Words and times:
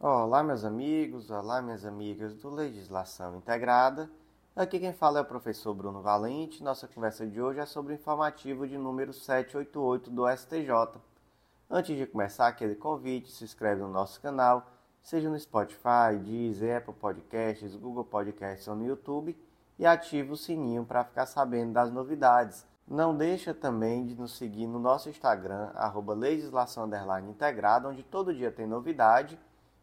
Olá, 0.00 0.42
meus 0.42 0.64
amigos, 0.64 1.30
olá, 1.30 1.62
minhas 1.62 1.84
amigas 1.84 2.34
do 2.34 2.50
Legislação 2.50 3.36
Integrada. 3.36 4.10
Aqui 4.54 4.78
quem 4.78 4.92
fala 4.92 5.20
é 5.20 5.22
o 5.22 5.24
professor 5.24 5.72
Bruno 5.72 6.02
Valente. 6.02 6.62
Nossa 6.62 6.86
conversa 6.86 7.24
de 7.26 7.40
hoje 7.40 7.60
é 7.60 7.64
sobre 7.64 7.94
o 7.94 7.96
informativo 7.96 8.66
de 8.66 8.76
número 8.76 9.14
788 9.14 10.10
do 10.10 10.28
STJ. 10.28 11.00
Antes 11.70 11.96
de 11.96 12.06
começar 12.06 12.48
aquele 12.48 12.74
convite, 12.74 13.30
se 13.30 13.44
inscreve 13.44 13.80
no 13.80 13.88
nosso 13.88 14.20
canal, 14.20 14.66
seja 15.00 15.30
no 15.30 15.38
Spotify, 15.38 16.18
Deezer, 16.22 16.76
Apple 16.76 16.94
Podcasts, 16.94 17.74
Google 17.76 18.04
Podcasts 18.04 18.66
ou 18.68 18.74
no 18.74 18.84
YouTube, 18.84 19.38
e 19.78 19.86
ative 19.86 20.32
o 20.32 20.36
sininho 20.36 20.84
para 20.84 21.04
ficar 21.04 21.24
sabendo 21.24 21.72
das 21.72 21.90
novidades. 21.90 22.66
Não 22.86 23.16
deixa 23.16 23.54
também 23.54 24.04
de 24.04 24.14
nos 24.14 24.36
seguir 24.36 24.66
no 24.66 24.78
nosso 24.78 25.08
Instagram, 25.08 25.70
arroba 25.74 26.12
legislação 26.12 26.90
integrada, 27.30 27.88
onde 27.88 28.02
todo 28.02 28.34
dia 28.34 28.50
tem 28.50 28.66
novidade 28.66 29.38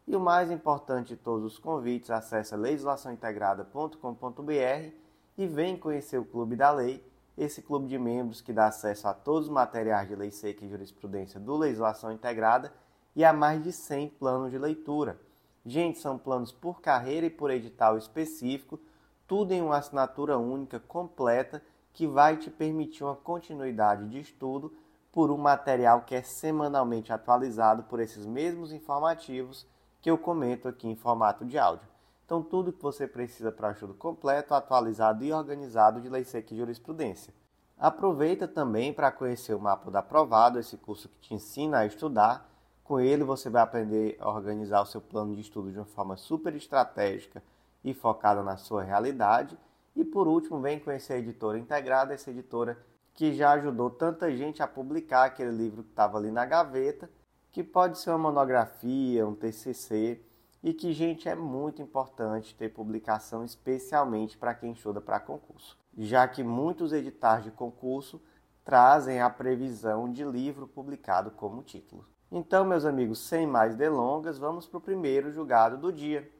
e 0.06 0.16
o 0.16 0.20
mais 0.20 0.50
importante 0.50 1.08
de 1.08 1.16
todos 1.16 1.44
os 1.44 1.58
convites, 1.58 2.10
acesse 2.10 2.56
legislaçãointegrada.com.br 2.56 4.94
e 5.38 5.46
vem 5.46 5.76
conhecer 5.76 6.18
o 6.18 6.24
Clube 6.24 6.56
da 6.56 6.70
Lei, 6.70 7.04
esse 7.36 7.62
clube 7.62 7.86
de 7.86 7.98
membros 7.98 8.40
que 8.40 8.52
dá 8.52 8.66
acesso 8.66 9.08
a 9.08 9.14
todos 9.14 9.48
os 9.48 9.52
materiais 9.52 10.08
de 10.08 10.14
lei 10.14 10.30
seca 10.30 10.64
e 10.64 10.68
jurisprudência 10.68 11.40
do 11.40 11.56
Legislação 11.56 12.12
Integrada 12.12 12.72
e 13.16 13.24
a 13.24 13.32
mais 13.32 13.62
de 13.62 13.72
100 13.72 14.08
planos 14.10 14.50
de 14.50 14.58
leitura. 14.58 15.18
Gente, 15.64 15.98
são 15.98 16.18
planos 16.18 16.52
por 16.52 16.80
carreira 16.80 17.26
e 17.26 17.30
por 17.30 17.50
edital 17.50 17.96
específico, 17.96 18.78
tudo 19.26 19.52
em 19.52 19.62
uma 19.62 19.78
assinatura 19.78 20.36
única, 20.36 20.78
completa, 20.80 21.62
que 21.92 22.06
vai 22.06 22.36
te 22.36 22.50
permitir 22.50 23.04
uma 23.04 23.16
continuidade 23.16 24.08
de 24.08 24.20
estudo 24.20 24.72
por 25.12 25.30
um 25.30 25.36
material 25.36 26.02
que 26.02 26.14
é 26.14 26.22
semanalmente 26.22 27.12
atualizado 27.12 27.84
por 27.84 28.00
esses 28.00 28.26
mesmos 28.26 28.72
informativos 28.72 29.66
que 30.02 30.10
eu 30.10 30.18
comento 30.18 30.66
aqui 30.66 30.88
em 30.88 30.96
formato 30.96 31.44
de 31.44 31.56
áudio. 31.56 31.88
Então, 32.26 32.42
tudo 32.42 32.72
que 32.72 32.82
você 32.82 33.06
precisa 33.06 33.52
para 33.52 33.70
estudo 33.70 33.94
completo, 33.94 34.52
atualizado 34.52 35.24
e 35.24 35.32
organizado 35.32 36.00
de 36.00 36.08
Lei 36.08 36.24
Seca 36.24 36.52
e 36.52 36.56
Jurisprudência. 36.56 37.32
Aproveita 37.78 38.48
também 38.48 38.92
para 38.92 39.12
conhecer 39.12 39.54
o 39.54 39.60
Mapa 39.60 39.90
do 39.90 39.96
Aprovado, 39.96 40.58
esse 40.58 40.76
curso 40.76 41.08
que 41.08 41.20
te 41.20 41.34
ensina 41.34 41.78
a 41.78 41.86
estudar. 41.86 42.48
Com 42.82 42.98
ele, 42.98 43.22
você 43.22 43.48
vai 43.48 43.62
aprender 43.62 44.16
a 44.20 44.28
organizar 44.28 44.82
o 44.82 44.86
seu 44.86 45.00
plano 45.00 45.34
de 45.34 45.40
estudo 45.40 45.70
de 45.70 45.78
uma 45.78 45.84
forma 45.84 46.16
super 46.16 46.54
estratégica 46.54 47.42
e 47.84 47.94
focada 47.94 48.42
na 48.42 48.56
sua 48.56 48.82
realidade. 48.82 49.56
E 49.94 50.04
por 50.04 50.26
último, 50.26 50.60
vem 50.60 50.80
conhecer 50.80 51.14
a 51.14 51.18
editora 51.18 51.58
integrada, 51.58 52.14
essa 52.14 52.30
editora 52.30 52.78
que 53.14 53.34
já 53.34 53.52
ajudou 53.52 53.90
tanta 53.90 54.34
gente 54.34 54.62
a 54.62 54.66
publicar 54.66 55.24
aquele 55.24 55.52
livro 55.52 55.82
que 55.82 55.90
estava 55.90 56.18
ali 56.18 56.30
na 56.30 56.46
gaveta 56.46 57.10
que 57.52 57.62
pode 57.62 57.98
ser 57.98 58.10
uma 58.10 58.18
monografia, 58.18 59.26
um 59.26 59.34
TCC, 59.34 60.20
e 60.62 60.72
que, 60.72 60.92
gente, 60.92 61.28
é 61.28 61.34
muito 61.34 61.82
importante 61.82 62.54
ter 62.54 62.70
publicação, 62.70 63.44
especialmente 63.44 64.38
para 64.38 64.54
quem 64.54 64.72
estuda 64.72 65.00
para 65.00 65.20
concurso, 65.20 65.76
já 65.96 66.26
que 66.26 66.42
muitos 66.42 66.92
editais 66.92 67.44
de 67.44 67.50
concurso 67.50 68.20
trazem 68.64 69.20
a 69.20 69.28
previsão 69.28 70.10
de 70.10 70.24
livro 70.24 70.66
publicado 70.66 71.30
como 71.32 71.62
título. 71.62 72.06
Então, 72.30 72.64
meus 72.64 72.84
amigos, 72.84 73.18
sem 73.18 73.46
mais 73.46 73.76
delongas, 73.76 74.38
vamos 74.38 74.66
para 74.66 74.78
o 74.78 74.80
primeiro 74.80 75.30
julgado 75.30 75.76
do 75.76 75.92
dia. 75.92 76.30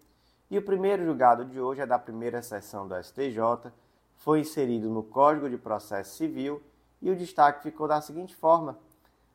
E 0.51 0.57
o 0.57 0.63
primeiro 0.63 1.05
julgado 1.05 1.45
de 1.45 1.61
hoje 1.61 1.81
é 1.81 1.87
da 1.87 1.99
primeira 1.99 2.41
sessão 2.43 2.87
do 2.87 2.95
STJ, 2.95 3.73
foi 4.17 4.41
inserido 4.41 4.89
no 4.89 5.03
Código 5.03 5.51
de 5.51 5.59
Processo 5.59 6.17
Civil 6.17 6.63
e 7.01 7.11
o 7.11 7.17
destaque 7.17 7.63
ficou 7.63 7.89
da 7.89 8.01
seguinte 8.01 8.37
forma: 8.37 8.79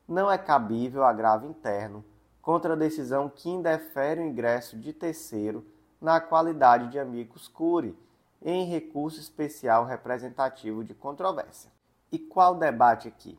não 0.07 0.31
é 0.31 0.37
cabível 0.37 1.03
agravo 1.03 1.45
interno 1.45 2.03
contra 2.41 2.73
a 2.73 2.77
decisão 2.77 3.27
que 3.27 3.49
indefere 3.49 4.21
o 4.21 4.25
ingresso 4.25 4.77
de 4.77 4.93
terceiro 4.93 5.65
na 5.99 6.21
qualidade 6.21 6.89
de 6.89 6.97
amicus 6.97 7.47
curi 7.47 7.97
em 8.41 8.65
recurso 8.65 9.19
especial 9.19 9.83
representativo 9.83 10.83
de 10.83 10.93
controvérsia. 10.93 11.71
E 12.11 12.17
qual 12.17 12.55
debate 12.55 13.07
aqui? 13.07 13.37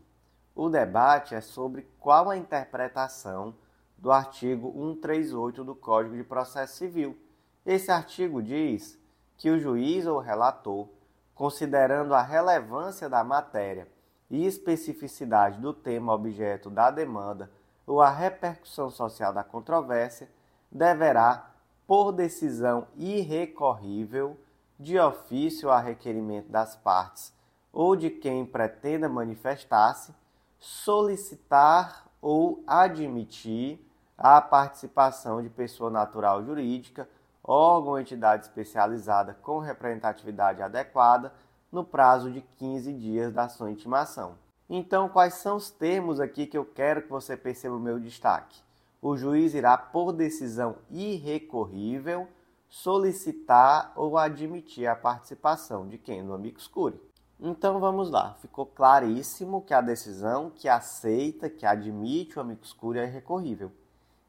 O 0.54 0.68
debate 0.68 1.34
é 1.34 1.40
sobre 1.40 1.88
qual 1.98 2.28
a 2.28 2.36
interpretação 2.36 3.54
do 3.96 4.12
artigo 4.12 4.70
138 4.72 5.64
do 5.64 5.74
Código 5.74 6.16
de 6.16 6.24
Processo 6.24 6.76
Civil. 6.76 7.16
Esse 7.64 7.90
artigo 7.90 8.42
diz 8.42 8.98
que 9.36 9.50
o 9.50 9.58
juiz 9.58 10.06
ou 10.06 10.18
relator, 10.18 10.88
considerando 11.34 12.12
a 12.12 12.22
relevância 12.22 13.08
da 13.08 13.24
matéria 13.24 13.88
e 14.30 14.46
especificidade 14.46 15.60
do 15.60 15.72
tema 15.72 16.12
objeto 16.12 16.70
da 16.70 16.90
demanda 16.90 17.50
ou 17.86 18.02
a 18.02 18.10
repercussão 18.10 18.90
social 18.90 19.32
da 19.32 19.42
controvérsia, 19.42 20.28
deverá, 20.70 21.50
por 21.86 22.12
decisão 22.12 22.86
irrecorrível, 22.96 24.38
de 24.78 24.98
ofício 24.98 25.70
a 25.70 25.80
requerimento 25.80 26.48
das 26.48 26.76
partes 26.76 27.32
ou 27.72 27.96
de 27.96 28.10
quem 28.10 28.44
pretenda 28.46 29.08
manifestar-se, 29.08 30.14
solicitar 30.58 32.06
ou 32.20 32.62
admitir 32.66 33.84
a 34.16 34.40
participação 34.40 35.42
de 35.42 35.48
pessoa 35.48 35.90
natural 35.90 36.44
jurídica, 36.44 37.08
órgão 37.42 37.92
ou 37.92 38.00
entidade 38.00 38.44
especializada 38.44 39.34
com 39.34 39.58
representatividade 39.58 40.60
adequada 40.60 41.32
no 41.70 41.84
prazo 41.84 42.30
de 42.30 42.40
15 42.58 42.92
dias 42.92 43.32
da 43.32 43.48
sua 43.48 43.70
intimação. 43.70 44.36
Então, 44.68 45.08
quais 45.08 45.34
são 45.34 45.56
os 45.56 45.70
termos 45.70 46.20
aqui 46.20 46.46
que 46.46 46.56
eu 46.56 46.64
quero 46.64 47.02
que 47.02 47.10
você 47.10 47.36
perceba 47.36 47.76
o 47.76 47.80
meu 47.80 47.98
destaque? 47.98 48.60
O 49.00 49.16
juiz 49.16 49.54
irá, 49.54 49.78
por 49.78 50.12
decisão 50.12 50.76
irrecorrível, 50.90 52.28
solicitar 52.68 53.92
ou 53.96 54.18
admitir 54.18 54.86
a 54.86 54.96
participação 54.96 55.86
de 55.86 55.96
quem? 55.96 56.22
No 56.22 56.34
amicus 56.34 56.66
curiae. 56.66 57.00
Então 57.40 57.78
vamos 57.78 58.10
lá, 58.10 58.34
ficou 58.40 58.66
claríssimo 58.66 59.62
que 59.62 59.72
a 59.72 59.80
decisão 59.80 60.50
que 60.50 60.68
aceita, 60.68 61.48
que 61.48 61.64
admite 61.64 62.36
o 62.36 62.42
amicus 62.42 62.72
curiae 62.72 63.04
é 63.04 63.08
irrecorrível. 63.08 63.70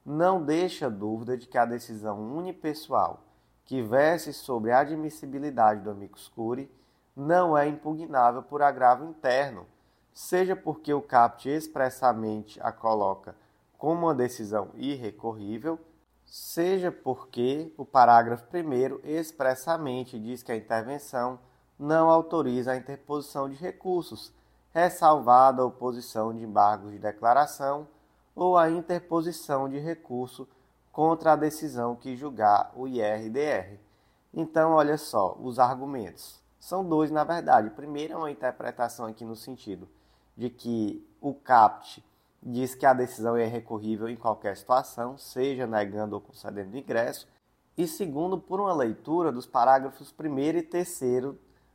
não 0.06 0.44
deixa 0.44 0.90
dúvida 0.90 1.38
de 1.38 1.48
que 1.48 1.58
a 1.58 1.66
decisão 1.66 2.36
unipessoal 2.36 3.24
que 3.66 3.82
verse 3.82 4.34
sobre 4.34 4.72
a 4.72 4.80
admissibilidade 4.80 5.82
do 5.82 5.92
amicus 5.92 6.28
curiae 6.28 6.70
não 7.16 7.58
é 7.58 7.68
impugnável 7.68 8.42
por 8.42 8.62
agravo 8.62 9.06
interno, 9.06 9.66
seja 10.14 10.56
porque 10.56 10.94
o 10.94 11.02
CAPT 11.02 11.50
expressamente 11.50 12.60
a 12.62 12.72
coloca 12.72 13.36
como 13.78 14.08
uma 14.08 14.16
decisão 14.16 14.70
irrecorrível, 14.76 15.80
seja 16.34 16.92
porque 16.92 17.72
o 17.78 17.86
parágrafo 17.86 18.48
1 18.52 19.08
expressamente 19.08 20.18
diz 20.20 20.42
que 20.42 20.52
a 20.52 20.56
intervenção 20.56 21.38
não 21.78 22.10
autoriza 22.10 22.72
a 22.72 22.76
interposição 22.76 23.48
de 23.48 23.56
recursos, 23.56 24.34
ressalvada 24.74 25.62
a 25.62 25.66
oposição 25.66 26.34
de 26.34 26.44
embargos 26.44 26.92
de 26.92 26.98
declaração 26.98 27.88
ou 28.36 28.58
a 28.58 28.68
interposição 28.68 29.70
de 29.70 29.78
recurso 29.78 30.50
contra 30.92 31.34
a 31.34 31.36
decisão 31.36 31.96
que 31.96 32.18
julgar 32.18 32.74
o 32.76 32.88
IRDR. 32.88 33.78
Então, 34.34 34.72
olha 34.72 34.98
só, 34.98 35.38
os 35.40 35.60
argumentos. 35.60 36.42
São 36.60 36.84
dois, 36.84 37.12
na 37.12 37.24
verdade. 37.24 37.70
Primeiro 37.70 38.14
é 38.14 38.18
uma 38.18 38.32
interpretação 38.32 39.06
aqui 39.06 39.24
no 39.24 39.36
sentido 39.36 39.88
de 40.36 40.50
que 40.50 41.08
o 41.22 41.32
CAPT 41.32 42.04
diz 42.46 42.76
que 42.76 42.86
a 42.86 42.94
decisão 42.94 43.38
é 43.38 43.46
recorrível 43.46 44.10
em 44.10 44.16
qualquer 44.16 44.58
situação, 44.58 45.18
seja 45.18 45.66
negando 45.66 46.16
ou 46.16 46.22
concedendo 46.22 46.78
ingresso, 46.78 47.28
e 47.78 47.88
segundo, 47.88 48.38
por 48.38 48.60
uma 48.60 48.74
leitura 48.74 49.32
dos 49.32 49.46
parágrafos 49.46 50.14
1 50.20 50.40
e 50.58 50.62
3 50.62 51.00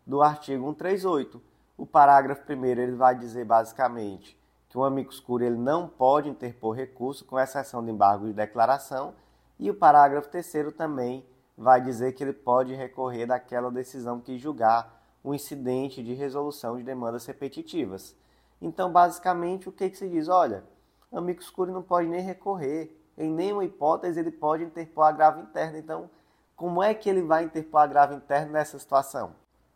do 0.07 0.23
artigo 0.23 0.65
138. 0.67 1.43
O 1.77 1.87
parágrafo 1.87 2.43
1 2.53 2.65
ele 2.67 2.95
vai 2.95 3.17
dizer 3.17 3.45
basicamente 3.45 4.39
que 4.69 4.77
um 4.77 4.85
amicus 4.85 5.19
curiae 5.19 5.49
ele 5.49 5.59
não 5.59 5.89
pode 5.89 6.29
interpor 6.29 6.77
recurso, 6.77 7.25
com 7.25 7.39
exceção 7.39 7.85
de 7.85 7.91
embargo 7.91 8.27
de 8.27 8.33
declaração, 8.33 9.15
E 9.59 9.69
o 9.71 9.75
parágrafo 9.75 10.29
terceiro 10.29 10.71
também 10.71 11.27
vai 11.57 11.81
dizer 11.81 12.13
que 12.13 12.23
ele 12.23 12.33
pode 12.33 12.75
recorrer 12.75 13.27
daquela 13.27 13.71
decisão 13.71 14.21
que 14.21 14.39
julgar 14.39 15.03
o 15.25 15.35
incidente 15.35 16.01
de 16.01 16.15
resolução 16.15 16.77
de 16.77 16.85
demandas 16.85 17.27
repetitivas. 17.27 18.15
Então, 18.61 18.91
basicamente, 18.91 19.69
o 19.69 19.73
que, 19.73 19.89
que 19.91 19.97
se 19.97 20.09
diz? 20.09 20.29
Olha, 20.29 20.65
amicus 21.13 21.51
curiae 21.51 21.75
não 21.75 21.83
pode 21.83 22.09
nem 22.09 22.21
recorrer, 22.21 22.95
em 23.17 23.33
nenhuma 23.33 23.65
hipótese 23.65 24.21
ele 24.21 24.31
pode 24.31 24.65
interpor 24.65 25.05
agravo 25.05 25.41
interno. 25.41 25.77
Então, 25.77 26.11
como 26.55 26.83
é 26.83 26.95
que 26.95 27.09
ele 27.09 27.23
vai 27.23 27.45
interpor 27.45 27.81
agravo 27.81 28.15
interno 28.15 28.53
nessa 28.53 28.79
situação? 28.79 29.33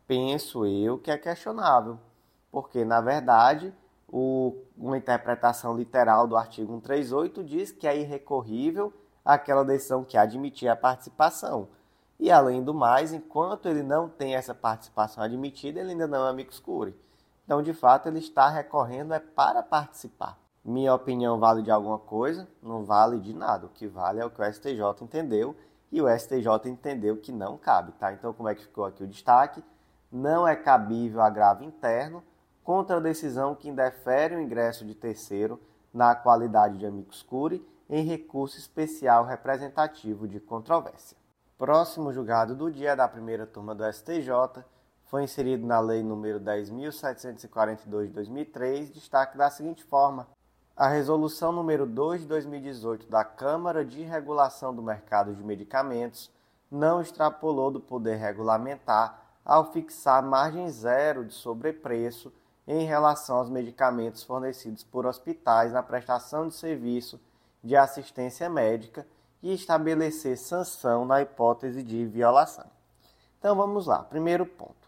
Penso 0.07 0.67
eu 0.67 0.99
que 0.99 1.11
é 1.11 1.19
questionável, 1.19 1.99
porque, 2.51 2.85
na 2.85 3.01
verdade, 3.01 3.75
o, 4.09 4.55
uma 4.77 4.99
interpretação 4.99 5.77
literal 5.77 6.27
do 6.27 6.37
artigo 6.37 6.73
138 6.73 7.43
diz 7.43 7.73
que 7.73 7.87
é 7.87 7.97
irrecorrível 7.97 8.93
aquela 9.25 9.65
decisão 9.65 10.05
que 10.05 10.17
admitir 10.17 10.69
a 10.69 10.77
participação. 10.77 11.69
E 12.19 12.31
além 12.31 12.63
do 12.63 12.75
mais, 12.75 13.13
enquanto 13.13 13.67
ele 13.67 13.83
não 13.83 14.09
tem 14.09 14.35
essa 14.35 14.55
participação 14.55 15.25
admitida, 15.25 15.81
ele 15.81 15.93
ainda 15.93 16.07
não 16.07 16.27
é 16.27 16.31
amicus 16.31 16.61
curiae. 16.61 16.95
Então, 17.53 17.63
de 17.63 17.75
fato, 17.75 18.09
ele 18.09 18.19
está 18.19 18.49
recorrendo 18.49 19.13
é 19.13 19.21
para 19.21 19.63
participar. 19.63 20.39
Minha 20.65 20.95
opinião 20.95 21.39
vale 21.39 21.61
de 21.61 21.71
alguma 21.71 21.99
coisa? 21.99 22.49
Não 22.63 22.83
vale 22.83 23.21
de 23.21 23.35
nada. 23.35 23.67
O 23.67 23.69
que 23.69 23.87
vale 23.87 24.21
é 24.21 24.25
o 24.25 24.31
que 24.31 24.41
o 24.41 24.45
STJ 24.51 24.81
entendeu 25.03 25.55
e 25.91 26.01
o 26.01 26.09
STJ 26.09 26.49
entendeu 26.65 27.19
que 27.19 27.31
não 27.31 27.59
cabe, 27.59 27.93
tá? 27.93 28.11
Então, 28.11 28.33
como 28.33 28.49
é 28.49 28.55
que 28.55 28.63
ficou 28.63 28.87
aqui 28.87 29.05
o 29.05 29.07
destaque? 29.07 29.63
Não 30.11 30.49
é 30.49 30.57
cabível 30.57 31.21
agravo 31.21 31.63
interno 31.63 32.25
contra 32.65 32.97
a 32.97 33.01
decisão 33.01 33.55
que 33.55 33.69
indefere 33.69 34.35
o 34.35 34.41
ingresso 34.41 34.87
de 34.87 34.95
terceiro 34.95 35.61
na 35.93 36.15
qualidade 36.15 36.79
de 36.79 36.87
amicus 36.87 37.23
curiae 37.23 37.63
em 37.87 38.03
recurso 38.03 38.57
especial 38.57 39.27
representativo 39.27 40.27
de 40.27 40.41
controvérsia. 40.41 41.19
Próximo 41.59 42.15
julgado 42.15 42.57
do 42.57 42.71
dia 42.71 42.97
da 42.97 43.07
primeira 43.07 43.47
turma 43.47 43.75
do 43.75 43.85
STJ 43.93 44.65
foi 45.13 45.25
inserido 45.25 45.67
na 45.67 45.79
Lei 45.79 46.03
nº 46.03 46.41
10.742 46.41 48.07
de 48.07 48.13
2003, 48.13 48.91
destaque 48.91 49.37
da 49.37 49.51
seguinte 49.51 49.85
forma: 49.85 50.27
a 50.75 50.89
Resolução 50.89 51.53
número 51.53 51.85
2 51.85 52.23
de 52.23 52.27
2018 52.29 53.07
da 53.11 53.23
Câmara 53.23 53.85
de 53.85 54.01
Regulação 54.01 54.75
do 54.75 54.83
Mercado 54.83 55.35
de 55.35 55.45
Medicamentos 55.45 56.31
não 56.71 56.99
extrapolou 56.99 57.71
do 57.71 57.79
poder 57.79 58.15
regulamentar 58.15 59.23
ao 59.45 59.71
fixar 59.71 60.23
margem 60.23 60.71
zero 60.71 61.27
de 61.27 61.35
sobrepreço 61.35 62.33
em 62.67 62.87
relação 62.87 63.37
aos 63.37 63.51
medicamentos 63.51 64.23
fornecidos 64.23 64.83
por 64.83 65.05
hospitais 65.05 65.75
na 65.75 65.83
prestação 65.83 66.49
de 66.49 66.55
serviço 66.55 67.21
de 67.63 67.77
assistência 67.77 68.49
médica 68.49 69.07
e 69.43 69.53
estabelecer 69.53 70.39
sanção 70.39 71.05
na 71.05 71.21
hipótese 71.21 71.83
de 71.83 72.07
violação. 72.07 72.65
Então 73.39 73.55
vamos 73.55 73.87
lá. 73.87 73.99
Primeiro 74.05 74.47
ponto. 74.47 74.82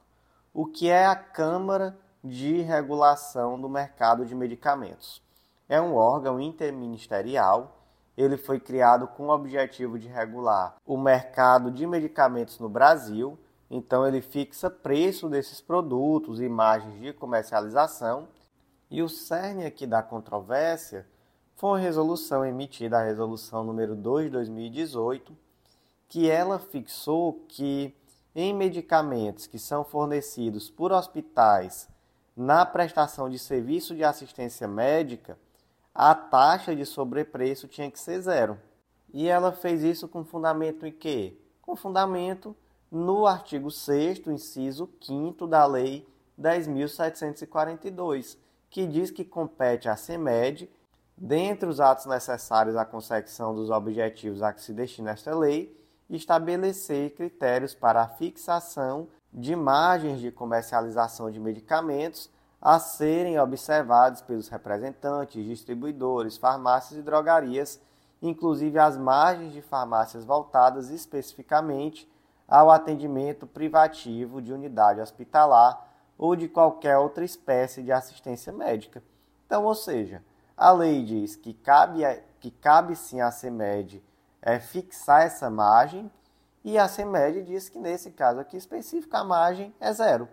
O 0.57 0.67
que 0.67 0.89
é 0.89 1.05
a 1.05 1.17
Câmara 1.17 1.99
de 2.23 2.61
Regulação 2.61 3.61
do 3.61 3.69
Mercado 3.69 4.25
de 4.25 4.37
Medicamentos? 4.37 5.21
É 5.69 5.81
um 5.81 5.97
órgão 5.97 6.41
interministerial. 6.41 7.85
Ele 8.17 8.37
foi 8.37 8.61
criado 8.61 9.09
com 9.09 9.27
o 9.27 9.35
objetivo 9.35 9.99
de 9.99 10.07
regular 10.07 10.77
o 10.87 10.97
mercado 10.97 11.73
de 11.73 11.85
medicamentos 11.85 12.61
no 12.61 12.69
Brasil. 12.69 13.37
Então 13.69 14.07
ele 14.07 14.21
fixa 14.21 14.71
preço 14.71 15.29
desses 15.29 15.61
produtos 15.61 16.39
margens 16.43 17.01
de 17.01 17.13
comercialização. 17.13 18.29
E 18.89 19.03
o 19.03 19.09
cerne 19.09 19.67
aqui 19.67 19.89
da 19.89 20.05
controvérsia 20.05 21.05
foi 21.57 21.71
uma 21.71 21.79
resolução 21.79 22.47
emitida, 22.47 23.01
a 23.01 23.05
resolução 23.05 23.65
número 23.65 23.97
2 23.97 24.27
de 24.27 24.31
2018, 24.31 25.37
que 26.09 26.31
ela 26.31 26.61
fixou 26.61 27.45
que 27.49 27.93
em 28.35 28.53
medicamentos 28.53 29.47
que 29.47 29.59
são 29.59 29.85
fornecidos 29.85 30.69
por 30.69 30.93
hospitais 30.93 31.89
na 32.37 32.67
prestação 32.67 33.31
de 33.31 33.39
serviço 33.39 33.95
de 33.95 34.03
assistência 34.03 34.67
médica, 34.67 35.39
a 35.95 36.15
taxa 36.15 36.75
de 36.75 36.85
sobrepreço 36.85 37.69
tinha 37.69 37.91
que 37.91 38.01
ser 38.01 38.21
zero. 38.21 38.59
E 39.13 39.29
ela 39.29 39.53
fez 39.53 39.85
isso 39.85 40.09
com 40.09 40.25
fundamento 40.25 40.85
em 40.85 40.93
quê? 40.93 41.39
Com 41.63 41.77
fundamento 41.77 42.57
no 42.91 43.27
artigo 43.27 43.71
6 43.71 44.27
inciso 44.27 44.91
5 45.01 45.47
da 45.47 45.65
Lei 45.67 46.05
10.742, 46.41 48.37
que 48.69 48.87
diz 48.87 49.11
que 49.13 49.25
compete 49.25 49.89
à 49.89 49.97
CEMED 49.97 50.69
dentre 51.17 51.69
os 51.69 51.79
atos 51.81 52.07
necessários 52.07 52.75
à 52.77 52.85
consecução 52.85 53.55
dos 53.55 53.71
objetivos 53.71 54.43
a 54.43 54.53
que 54.53 54.61
se 54.61 54.73
destina 54.73 55.13
esta 55.13 55.33
lei, 55.37 55.73
estabelecer 56.09 57.15
critérios 57.15 57.75
para 57.75 58.03
a 58.03 58.09
fixação 58.09 59.09
de 59.33 59.57
margens 59.57 60.21
de 60.21 60.31
comercialização 60.31 61.31
de 61.31 61.41
medicamentos 61.41 62.31
a 62.61 62.79
serem 62.79 63.39
observados 63.39 64.23
pelos 64.23 64.49
representantes, 64.49 65.45
distribuidores, 65.45 66.37
farmácias 66.37 66.99
e 66.99 67.03
drogarias, 67.03 67.81
inclusive 68.23 68.79
as 68.79 68.97
margens 68.97 69.53
de 69.53 69.61
farmácias 69.61 70.25
voltadas 70.25 70.89
especificamente 70.89 72.11
ao 72.49 72.71
atendimento 72.71 73.47
privativo 73.47 74.41
de 74.41 74.53
unidade 74.53 75.01
hospitalar 75.01 75.87
ou 76.17 76.37
de 76.37 76.49
qualquer 76.49 76.97
outra 76.97 77.25
espécie 77.25 77.83
de 77.83 77.93
assistência 77.93 78.53
médica. 78.53 79.03
Então, 79.47 79.65
ou 79.65 79.75
seja, 79.75 80.23
a 80.57 80.71
lei 80.73 81.03
diz 81.05 81.37
que 81.37 81.53
cabe, 81.53 82.03
que 82.41 82.51
cabe 82.51 82.95
sim 82.95 83.21
à 83.21 83.31
CEMED 83.31 84.03
é, 84.45 84.61
fixar 84.61 85.23
essa 85.23 85.49
margem 85.49 86.11
e 86.63 86.79
a 86.79 86.87
CEMED 86.87 87.43
diz 87.43 87.71
que 87.71 87.79
nesse 87.79 88.11
caso 88.11 88.39
aqui 88.39 88.59
específico 88.59 89.17
a 89.17 89.25
margem 89.25 89.75
é 89.81 89.91
zero. 89.91 90.29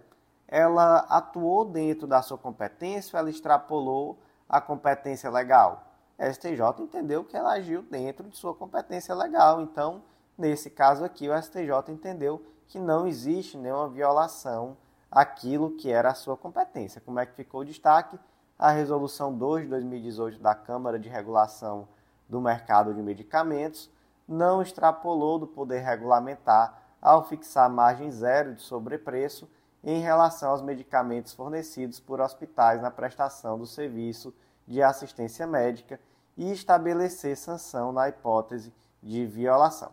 Ela 0.48 0.98
atuou 1.10 1.64
dentro 1.64 2.06
da 2.06 2.22
sua 2.22 2.38
competência, 2.38 3.18
ela 3.18 3.30
extrapolou 3.30 4.20
a 4.50 4.60
competência 4.60 5.30
legal. 5.30 5.86
A 6.20 6.30
STJ 6.30 6.60
entendeu 6.80 7.24
que 7.24 7.38
ela 7.38 7.54
agiu 7.54 7.82
dentro 7.84 8.28
de 8.28 8.36
sua 8.36 8.54
competência 8.54 9.16
legal. 9.16 9.62
Então, 9.62 10.04
nesse 10.38 10.70
caso 10.70 11.06
aqui, 11.06 11.30
o 11.30 11.42
STJ 11.42 11.90
entendeu 11.90 12.46
que 12.68 12.80
não 12.80 13.08
existe 13.08 13.58
nenhuma 13.58 13.88
violação 13.88 14.76
àquilo 15.10 15.72
que 15.78 15.90
era 15.90 16.12
a 16.12 16.14
sua 16.14 16.36
competência. 16.36 17.02
Como 17.02 17.20
é 17.20 17.26
que 17.26 17.34
ficou 17.34 17.62
o 17.62 17.66
destaque? 17.66 18.20
a 18.62 18.70
Resolução 18.70 19.36
2 19.36 19.64
de 19.64 19.70
2018 19.70 20.40
da 20.40 20.54
Câmara 20.54 21.00
de 21.00 21.10
Regulação 21.10 21.88
do 22.30 22.40
Mercado 22.40 22.94
de 22.94 23.02
Medicamentos 23.02 23.90
não 24.32 24.62
extrapolou 24.62 25.38
do 25.38 25.46
poder 25.46 25.80
regulamentar 25.80 26.82
ao 27.02 27.28
fixar 27.28 27.70
margem 27.70 28.10
zero 28.10 28.56
de 28.56 28.62
sobrepreço 28.62 29.50
em 29.84 30.00
relação 30.00 30.52
aos 30.52 30.62
medicamentos 30.62 31.34
fornecidos 31.34 32.00
por 32.00 32.22
hospitais 32.22 32.82
na 32.82 32.90
prestação 32.90 33.58
do 33.58 33.66
serviço 33.66 34.34
de 34.66 34.82
assistência 34.82 35.46
médica 35.46 36.00
e 36.38 36.52
estabelecer 36.52 37.36
sanção 37.36 37.92
na 37.92 38.08
hipótese 38.08 38.74
de 39.04 39.26
violação. 39.26 39.92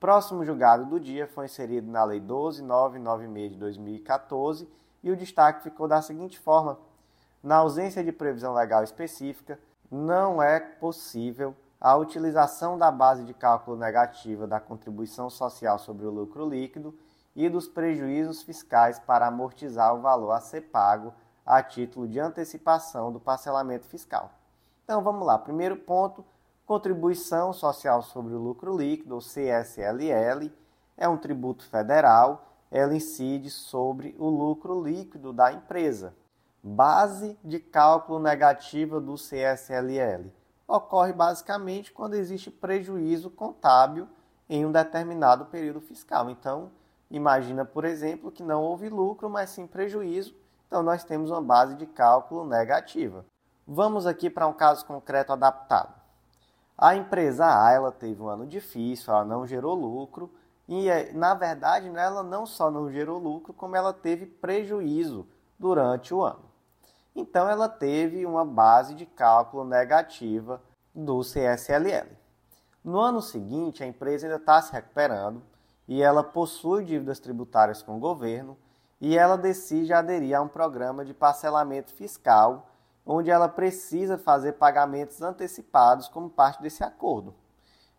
Próximo 0.00 0.44
julgado 0.44 0.86
do 0.86 0.98
dia 0.98 1.28
foi 1.28 1.44
inserido 1.44 1.90
na 1.90 2.02
Lei 2.02 2.20
12996 2.20 3.52
de 3.52 3.58
2014 3.58 4.68
e 5.02 5.10
o 5.10 5.16
destaque 5.16 5.62
ficou 5.62 5.86
da 5.86 6.02
seguinte 6.02 6.38
forma: 6.38 6.78
na 7.42 7.56
ausência 7.56 8.02
de 8.02 8.10
previsão 8.10 8.52
legal 8.52 8.82
específica, 8.82 9.60
não 9.90 10.42
é 10.42 10.58
possível 10.58 11.54
a 11.84 11.96
utilização 11.96 12.78
da 12.78 12.90
base 12.90 13.24
de 13.24 13.34
cálculo 13.34 13.76
negativa 13.76 14.46
da 14.46 14.58
contribuição 14.58 15.28
social 15.28 15.78
sobre 15.78 16.06
o 16.06 16.10
lucro 16.10 16.48
líquido 16.48 16.98
e 17.36 17.46
dos 17.46 17.68
prejuízos 17.68 18.42
fiscais 18.42 18.98
para 18.98 19.26
amortizar 19.26 19.94
o 19.94 20.00
valor 20.00 20.30
a 20.30 20.40
ser 20.40 20.62
pago 20.62 21.12
a 21.44 21.62
título 21.62 22.08
de 22.08 22.18
antecipação 22.18 23.12
do 23.12 23.20
parcelamento 23.20 23.84
fiscal. 23.84 24.32
Então 24.82 25.02
vamos 25.02 25.26
lá. 25.26 25.36
Primeiro 25.36 25.76
ponto: 25.76 26.24
contribuição 26.64 27.52
social 27.52 28.00
sobre 28.00 28.32
o 28.32 28.38
lucro 28.38 28.74
líquido, 28.74 29.16
ou 29.16 29.20
CSLL, 29.20 30.50
é 30.96 31.06
um 31.06 31.18
tributo 31.18 31.68
federal. 31.68 32.46
Ela 32.70 32.94
incide 32.94 33.50
sobre 33.50 34.16
o 34.18 34.30
lucro 34.30 34.82
líquido 34.82 35.34
da 35.34 35.52
empresa 35.52 36.14
base 36.62 37.38
de 37.44 37.60
cálculo 37.60 38.18
negativa 38.18 38.98
do 38.98 39.16
CSLL. 39.16 40.32
Ocorre 40.66 41.12
basicamente 41.12 41.92
quando 41.92 42.14
existe 42.14 42.50
prejuízo 42.50 43.30
contábil 43.30 44.08
em 44.48 44.64
um 44.64 44.72
determinado 44.72 45.44
período 45.46 45.80
fiscal. 45.80 46.30
Então, 46.30 46.70
imagina, 47.10 47.64
por 47.64 47.84
exemplo, 47.84 48.32
que 48.32 48.42
não 48.42 48.62
houve 48.62 48.88
lucro, 48.88 49.28
mas 49.28 49.50
sim 49.50 49.66
prejuízo. 49.66 50.34
Então, 50.66 50.82
nós 50.82 51.04
temos 51.04 51.30
uma 51.30 51.42
base 51.42 51.74
de 51.76 51.86
cálculo 51.86 52.46
negativa. 52.46 53.24
Vamos 53.66 54.06
aqui 54.06 54.28
para 54.28 54.46
um 54.46 54.52
caso 54.52 54.84
concreto 54.84 55.32
adaptado. 55.32 55.94
A 56.76 56.96
empresa 56.96 57.46
A 57.46 57.70
ela 57.70 57.92
teve 57.92 58.20
um 58.20 58.28
ano 58.28 58.46
difícil, 58.46 59.12
ela 59.12 59.24
não 59.24 59.46
gerou 59.46 59.74
lucro 59.74 60.30
e, 60.68 60.88
na 61.12 61.34
verdade, 61.34 61.88
ela 61.94 62.22
não 62.22 62.46
só 62.46 62.70
não 62.70 62.90
gerou 62.90 63.18
lucro, 63.18 63.52
como 63.52 63.76
ela 63.76 63.92
teve 63.92 64.26
prejuízo 64.26 65.26
durante 65.58 66.12
o 66.12 66.22
ano. 66.22 66.53
Então 67.14 67.48
ela 67.48 67.68
teve 67.68 68.26
uma 68.26 68.44
base 68.44 68.94
de 68.94 69.06
cálculo 69.06 69.64
negativa 69.64 70.60
do 70.94 71.20
CSLL. 71.20 72.08
No 72.82 72.98
ano 72.98 73.22
seguinte, 73.22 73.82
a 73.82 73.86
empresa 73.86 74.26
ainda 74.26 74.36
está 74.36 74.60
se 74.60 74.72
recuperando 74.72 75.42
e 75.86 76.02
ela 76.02 76.22
possui 76.22 76.84
dívidas 76.84 77.20
tributárias 77.20 77.82
com 77.82 77.96
o 77.96 78.00
governo 78.00 78.58
e 79.00 79.16
ela 79.16 79.36
decide 79.36 79.92
aderir 79.92 80.36
a 80.36 80.42
um 80.42 80.48
programa 80.48 81.04
de 81.04 81.12
parcelamento 81.12 81.92
fiscal, 81.92 82.70
onde 83.04 83.30
ela 83.30 83.48
precisa 83.48 84.16
fazer 84.16 84.52
pagamentos 84.52 85.20
antecipados 85.22 86.08
como 86.08 86.30
parte 86.30 86.62
desse 86.62 86.82
acordo. 86.82 87.34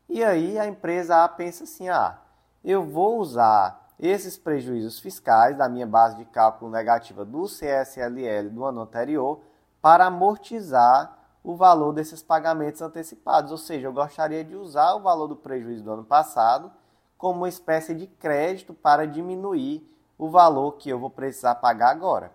E 0.10 0.24
aí 0.24 0.58
a 0.58 0.68
empresa 0.68 1.24
A 1.24 1.28
pensa 1.28 1.64
assim: 1.64 1.90
ah, 1.90 2.20
eu 2.64 2.84
vou 2.84 3.20
usar 3.20 3.85
esses 4.00 4.38
prejuízos 4.38 5.00
fiscais 5.00 5.58
da 5.58 5.70
minha 5.70 5.88
base 5.88 6.18
de 6.18 6.26
cálculo 6.26 6.72
negativa 6.72 7.24
do 7.24 7.46
CSLL 7.46 8.50
do 8.52 8.66
ano 8.66 8.82
anterior 8.82 9.42
para 9.82 10.06
amortizar 10.06 11.18
o 11.44 11.56
valor 11.56 11.94
desses 11.94 12.22
pagamentos 12.22 12.82
antecipados. 12.82 13.52
Ou 13.52 13.58
seja, 13.58 13.88
eu 13.88 13.94
gostaria 13.94 14.44
de 14.44 14.56
usar 14.56 14.96
o 14.96 15.02
valor 15.02 15.28
do 15.28 15.36
prejuízo 15.36 15.84
do 15.84 15.92
ano 15.92 16.04
passado 16.04 16.72
como 17.18 17.42
uma 17.42 17.50
espécie 17.50 17.94
de 17.94 18.08
crédito 18.08 18.74
para 18.74 19.08
diminuir 19.08 19.88
o 20.18 20.30
valor 20.30 20.74
que 20.74 20.90
eu 20.90 21.00
vou 21.00 21.10
precisar 21.10 21.56
pagar 21.56 21.92
agora. 21.92 22.32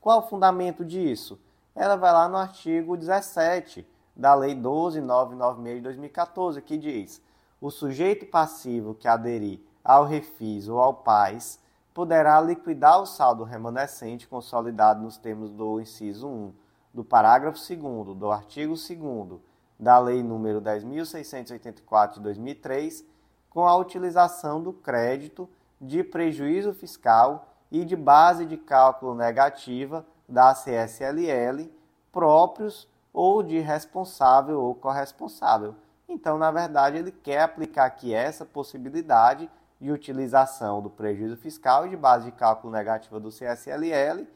Qual 0.00 0.20
o 0.20 0.28
fundamento 0.28 0.84
disso? 0.84 1.38
Ela 1.74 1.96
vai 1.96 2.12
lá 2.12 2.28
no 2.28 2.36
artigo 2.36 2.96
17 2.96 3.86
da 4.14 4.34
Lei 4.34 4.54
12996 4.54 5.76
de 5.76 5.82
2014, 5.82 6.62
que 6.62 6.78
diz: 6.78 7.20
o 7.60 7.70
sujeito 7.70 8.26
passivo 8.26 8.94
que 8.94 9.08
aderir 9.08 9.60
ao 9.84 10.04
refis 10.04 10.68
ou 10.68 10.80
ao 10.80 10.94
PAS 10.94 11.60
poderá 11.92 12.40
liquidar 12.40 13.00
o 13.00 13.06
saldo 13.06 13.44
remanescente 13.44 14.26
consolidado 14.26 15.02
nos 15.02 15.18
termos 15.18 15.50
do 15.50 15.80
inciso 15.80 16.26
1 16.26 16.54
do 16.92 17.04
parágrafo 17.04 17.58
2 17.58 18.16
do 18.16 18.30
artigo 18.32 18.74
2 18.74 19.40
da 19.78 19.98
Lei 19.98 20.22
nº 20.22 20.60
10.684 20.60 22.14
de 22.14 22.20
2003 22.20 23.04
com 23.50 23.66
a 23.66 23.76
utilização 23.76 24.62
do 24.62 24.72
crédito 24.72 25.48
de 25.80 26.02
prejuízo 26.02 26.72
fiscal 26.72 27.48
e 27.70 27.84
de 27.84 27.94
base 27.94 28.46
de 28.46 28.56
cálculo 28.56 29.14
negativa 29.14 30.06
da 30.28 30.54
CSLL 30.54 31.70
próprios 32.10 32.88
ou 33.12 33.42
de 33.42 33.58
responsável 33.58 34.60
ou 34.60 34.74
corresponsável. 34.74 35.74
Então, 36.08 36.38
na 36.38 36.50
verdade, 36.50 36.98
ele 36.98 37.12
quer 37.12 37.42
aplicar 37.42 37.86
aqui 37.86 38.14
essa 38.14 38.44
possibilidade 38.44 39.50
de 39.84 39.92
utilização 39.92 40.80
do 40.80 40.88
prejuízo 40.88 41.36
fiscal 41.36 41.86
e 41.86 41.90
de 41.90 41.96
base 41.96 42.24
de 42.24 42.32
cálculo 42.32 42.72
negativa 42.72 43.20
do 43.20 43.28
CSLL 43.28 44.26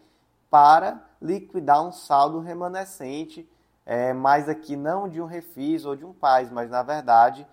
para 0.50 1.02
liquidar 1.23 1.83
um 1.83 1.90
saldo 1.90 2.38
remanescente, 2.38 3.50
é, 3.87 4.12
mas 4.12 4.47
aqui 4.47 4.76
não 4.76 5.09
de 5.09 5.23
um 5.23 5.25
refis 5.25 5.87
ou 5.87 5.97
de 5.97 6.05
um 6.05 6.12
PAS, 6.12 6.50
mas 6.50 6.69
na 6.69 6.83
verdade 6.83 7.47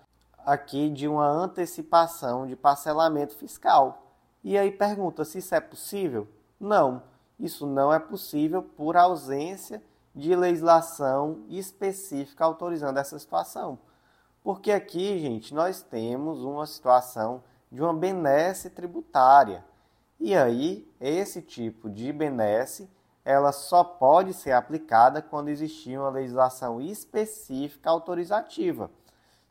aqui 0.44 0.90
de 0.90 1.08
uma 1.08 1.26
antecipação 1.26 2.46
de 2.46 2.54
parcelamento 2.54 3.34
fiscal. 3.34 4.12
E 4.44 4.58
aí 4.58 4.70
pergunta 4.70 5.24
se 5.24 5.38
isso 5.38 5.54
é 5.54 5.60
possível? 5.60 6.28
Não, 6.60 7.02
isso 7.40 7.66
não 7.66 7.90
é 7.90 7.98
possível 7.98 8.62
por 8.62 8.98
ausência 8.98 9.82
de 10.14 10.36
legislação 10.36 11.46
específica 11.48 12.44
autorizando 12.44 12.98
essa 12.98 13.18
situação. 13.18 13.78
Porque 14.44 14.70
aqui, 14.70 15.18
gente, 15.18 15.54
nós 15.54 15.80
temos 15.80 16.44
uma 16.44 16.66
situação 16.66 17.42
de 17.70 17.80
uma 17.80 17.94
benesse 17.94 18.70
tributária. 18.70 19.64
E 20.18 20.34
aí, 20.34 20.90
esse 21.00 21.42
tipo 21.42 21.90
de 21.90 22.12
benesse, 22.12 22.90
ela 23.24 23.52
só 23.52 23.82
pode 23.82 24.32
ser 24.32 24.52
aplicada 24.52 25.20
quando 25.20 25.48
existir 25.48 25.98
uma 25.98 26.10
legislação 26.10 26.80
específica 26.80 27.90
autorizativa. 27.90 28.90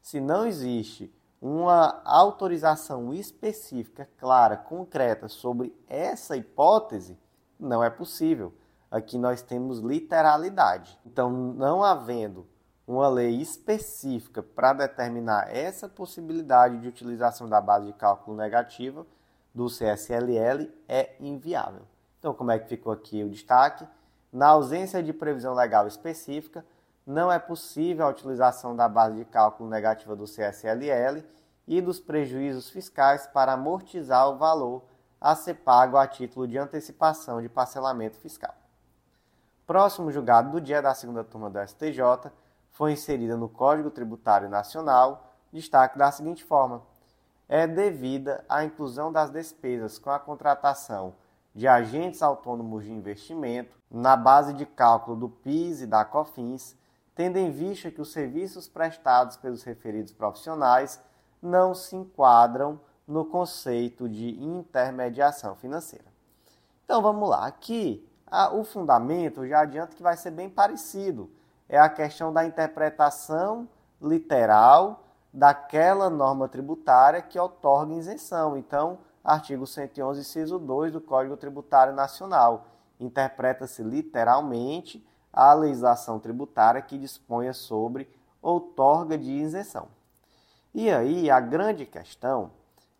Se 0.02 0.20
não 0.20 0.46
existe 0.46 1.14
uma 1.42 2.02
autorização 2.06 3.14
específica, 3.14 4.10
clara, 4.18 4.58
concreta 4.58 5.28
sobre 5.28 5.76
essa 5.88 6.36
hipótese, 6.36 7.20
não 7.60 7.84
é 7.84 7.90
possível. 7.90 8.54
Aqui 8.90 9.18
nós 9.18 9.42
temos 9.42 9.80
literalidade. 9.80 10.98
Então, 11.06 11.30
não 11.30 11.84
havendo 11.84 12.48
uma 12.88 13.08
lei 13.08 13.42
específica 13.42 14.44
para 14.44 14.74
determinar 14.74 15.56
essa 15.56 15.90
possibilidade 15.90 16.78
de 16.78 16.88
utilização 16.88 17.50
da 17.50 17.60
base 17.60 17.88
de 17.88 17.94
cálculo 17.94 18.38
negativa 18.38 19.06
do 19.54 19.68
CSLL 19.68 20.72
é 20.88 21.16
inviável. 21.20 21.82
Então, 22.20 22.34
como 22.34 22.52
é 22.52 22.60
que 22.60 22.68
ficou 22.68 22.92
aqui 22.94 23.24
o 23.24 23.30
destaque? 23.30 23.88
Na 24.32 24.50
ausência 24.50 25.02
de 25.02 25.14
previsão 25.14 25.54
legal 25.54 25.88
específica, 25.88 26.66
não 27.06 27.32
é 27.32 27.40
possível 27.40 28.06
a 28.06 28.10
utilização 28.10 28.76
da 28.76 28.90
base 28.90 29.16
de 29.16 29.26
cálculo 29.26 29.70
negativa 29.70 30.16
do 30.16 30.26
CSLL 30.26 31.24
e 31.68 31.82
dos 31.82 32.00
prejuízos 32.00 32.70
fiscais 32.70 33.28
para 33.28 33.54
amortizar 33.54 34.30
o 34.30 34.38
valor 34.38 34.84
a 35.20 35.36
ser 35.36 35.56
pago 35.56 35.98
a 35.98 36.08
título 36.08 36.48
de 36.48 36.58
antecipação 36.58 37.42
de 37.42 37.50
parcelamento 37.50 38.18
fiscal. 38.18 38.54
Próximo 39.66 40.12
julgado 40.12 40.52
do 40.52 40.62
dia 40.62 40.82
da 40.82 40.94
segunda 40.94 41.24
turma 41.24 41.50
do 41.50 41.60
STJ 41.66 42.32
foi 42.76 42.92
inserida 42.92 43.38
no 43.38 43.48
Código 43.48 43.90
Tributário 43.90 44.50
Nacional, 44.50 45.34
destaque 45.52 45.98
da 45.98 46.12
seguinte 46.12 46.44
forma: 46.44 46.82
é 47.48 47.66
devida 47.66 48.44
à 48.50 48.66
inclusão 48.66 49.12
das 49.12 49.30
despesas 49.30 49.98
com 49.98 50.10
a 50.10 50.20
contratação 50.20 51.16
de 51.54 51.70
agentes 51.70 52.22
autônomos 52.22 52.84
de 52.84 52.92
investimento 52.92 53.78
na 53.90 54.18
base 54.18 54.54
de 54.54 54.66
cálculo 54.66 55.16
do 55.16 55.30
PIS 55.30 55.82
e 55.82 55.88
da 55.88 56.04
COFINS, 56.04 56.76
tendo 57.16 57.38
em 57.38 57.50
vista 57.50 57.90
que 57.90 58.02
os 58.02 58.12
serviços 58.12 58.68
prestados 58.68 59.38
pelos 59.38 59.64
referidos 59.64 60.12
profissionais 60.12 61.02
não 61.42 61.74
se 61.74 61.96
enquadram 61.96 62.78
no 63.08 63.24
conceito 63.24 64.10
de 64.10 64.38
intermediação 64.44 65.56
financeira. 65.56 66.14
Então 66.84 67.02
vamos 67.02 67.30
lá, 67.30 67.48
aqui 67.48 68.06
a, 68.28 68.54
o 68.54 68.66
fundamento 68.66 69.48
já 69.48 69.62
adianta 69.62 69.96
que 69.96 70.04
vai 70.04 70.18
ser 70.18 70.32
bem 70.32 70.50
parecido 70.50 71.32
é 71.68 71.78
a 71.78 71.90
questão 71.90 72.32
da 72.32 72.46
interpretação 72.46 73.68
literal 74.02 75.04
daquela 75.34 76.10
norma 76.10 76.48
tributária 76.48 77.22
que 77.22 77.40
otorga 77.40 77.94
isenção. 77.94 78.58
Então, 78.58 79.00
artigo 79.24 79.68
111, 79.68 80.22
inciso 80.22 80.58
2 80.58 80.94
do 80.94 81.02
Código 81.02 81.36
Tributário 81.36 81.94
Nacional. 81.94 82.68
Interpreta-se 83.00 83.84
literalmente 83.84 85.06
a 85.34 85.54
legislação 85.54 86.20
tributária 86.20 86.82
que 86.82 86.98
disponha 86.98 87.52
sobre 87.52 88.10
outorga 88.42 89.18
de 89.18 89.32
isenção. 89.32 89.88
E 90.74 90.90
aí, 90.90 91.30
a 91.30 91.40
grande 91.40 91.86
questão 91.86 92.52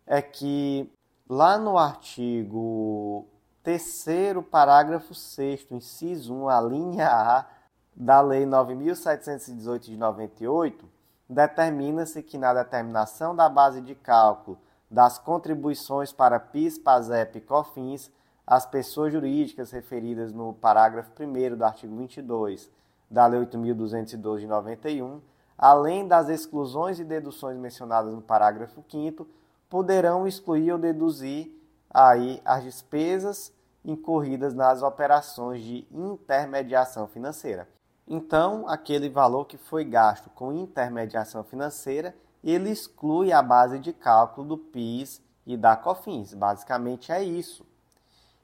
é 0.06 0.20
que 0.20 0.92
lá 1.28 1.56
no 1.56 1.78
artigo 1.78 3.26
3 3.62 4.04
parágrafo 4.50 5.14
6 5.14 5.66
inciso 5.70 6.34
1, 6.34 6.48
a 6.48 6.60
linha 6.60 7.08
A, 7.08 7.46
da 7.96 8.20
Lei 8.20 8.44
9.718 8.44 9.78
de 9.78 9.96
98, 9.96 10.86
determina-se 11.26 12.22
que 12.22 12.36
na 12.36 12.52
determinação 12.52 13.34
da 13.34 13.48
base 13.48 13.80
de 13.80 13.94
cálculo 13.94 14.58
das 14.90 15.18
contribuições 15.18 16.12
para 16.12 16.38
PIS, 16.38 16.78
PASEP 16.78 17.38
e 17.38 17.40
COFINS, 17.40 18.12
as 18.46 18.66
pessoas 18.66 19.12
jurídicas 19.12 19.70
referidas 19.70 20.30
no 20.30 20.52
parágrafo 20.52 21.10
1 21.18 21.56
do 21.56 21.64
artigo 21.64 21.96
22 21.96 22.70
da 23.10 23.26
Lei 23.26 23.40
8.212 23.40 24.40
de 24.40 24.46
91, 24.46 25.20
além 25.56 26.06
das 26.06 26.28
exclusões 26.28 27.00
e 27.00 27.04
deduções 27.04 27.56
mencionadas 27.56 28.12
no 28.12 28.20
parágrafo 28.20 28.84
5 28.88 29.26
poderão 29.70 30.26
excluir 30.26 30.70
ou 30.70 30.78
deduzir 30.78 31.50
aí 31.88 32.42
as 32.44 32.62
despesas 32.62 33.52
incorridas 33.84 34.54
nas 34.54 34.82
operações 34.82 35.62
de 35.62 35.86
intermediação 35.90 37.06
financeira. 37.06 37.66
Então, 38.08 38.68
aquele 38.68 39.08
valor 39.08 39.46
que 39.46 39.56
foi 39.56 39.84
gasto 39.84 40.30
com 40.30 40.52
intermediação 40.52 41.42
financeira, 41.42 42.14
ele 42.42 42.70
exclui 42.70 43.32
a 43.32 43.42
base 43.42 43.80
de 43.80 43.92
cálculo 43.92 44.46
do 44.46 44.58
PIS 44.58 45.20
e 45.44 45.56
da 45.56 45.76
COFINS. 45.76 46.32
Basicamente 46.34 47.10
é 47.10 47.22
isso. 47.22 47.66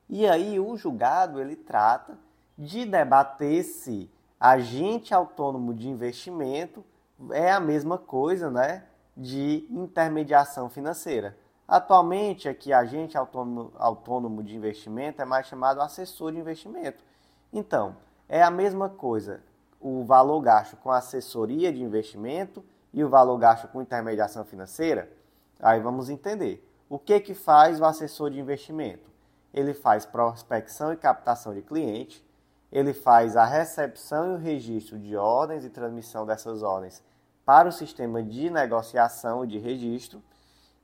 E 0.08 0.26
aí 0.26 0.58
o 0.58 0.76
julgado 0.76 1.40
ele 1.40 1.54
trata 1.54 2.18
de 2.58 2.84
debater 2.84 3.62
se 3.62 4.10
agente 4.38 5.14
autônomo 5.14 5.72
de 5.72 5.88
investimento 5.88 6.84
é 7.30 7.52
a 7.52 7.60
mesma 7.60 7.96
coisa, 7.96 8.50
né, 8.50 8.82
de 9.16 9.64
intermediação 9.70 10.68
financeira. 10.68 11.36
Atualmente, 11.68 12.48
aqui, 12.48 12.72
agente 12.72 13.16
autônomo, 13.16 13.72
autônomo 13.76 14.42
de 14.42 14.56
investimento 14.56 15.22
é 15.22 15.24
mais 15.24 15.46
chamado 15.46 15.80
assessor 15.80 16.32
de 16.32 16.38
investimento. 16.38 17.04
Então, 17.52 17.96
é 18.28 18.42
a 18.42 18.50
mesma 18.50 18.88
coisa 18.88 19.40
o 19.82 20.04
valor 20.04 20.40
gasto 20.40 20.76
com 20.76 20.90
assessoria 20.90 21.72
de 21.72 21.82
investimento 21.82 22.64
e 22.92 23.02
o 23.02 23.08
valor 23.08 23.36
gasto 23.38 23.68
com 23.68 23.82
intermediação 23.82 24.44
financeira? 24.44 25.10
Aí 25.60 25.80
vamos 25.80 26.08
entender. 26.08 26.66
O 26.88 26.98
que, 26.98 27.18
que 27.20 27.34
faz 27.34 27.80
o 27.80 27.84
assessor 27.84 28.30
de 28.30 28.40
investimento? 28.40 29.10
Ele 29.52 29.74
faz 29.74 30.06
prospecção 30.06 30.92
e 30.92 30.96
captação 30.96 31.52
de 31.52 31.62
cliente, 31.62 32.24
ele 32.70 32.94
faz 32.94 33.36
a 33.36 33.44
recepção 33.44 34.32
e 34.32 34.34
o 34.34 34.38
registro 34.38 34.98
de 34.98 35.16
ordens 35.16 35.64
e 35.64 35.70
transmissão 35.70 36.24
dessas 36.24 36.62
ordens 36.62 37.02
para 37.44 37.68
o 37.68 37.72
sistema 37.72 38.22
de 38.22 38.48
negociação 38.48 39.44
e 39.44 39.48
de 39.48 39.58
registro 39.58 40.22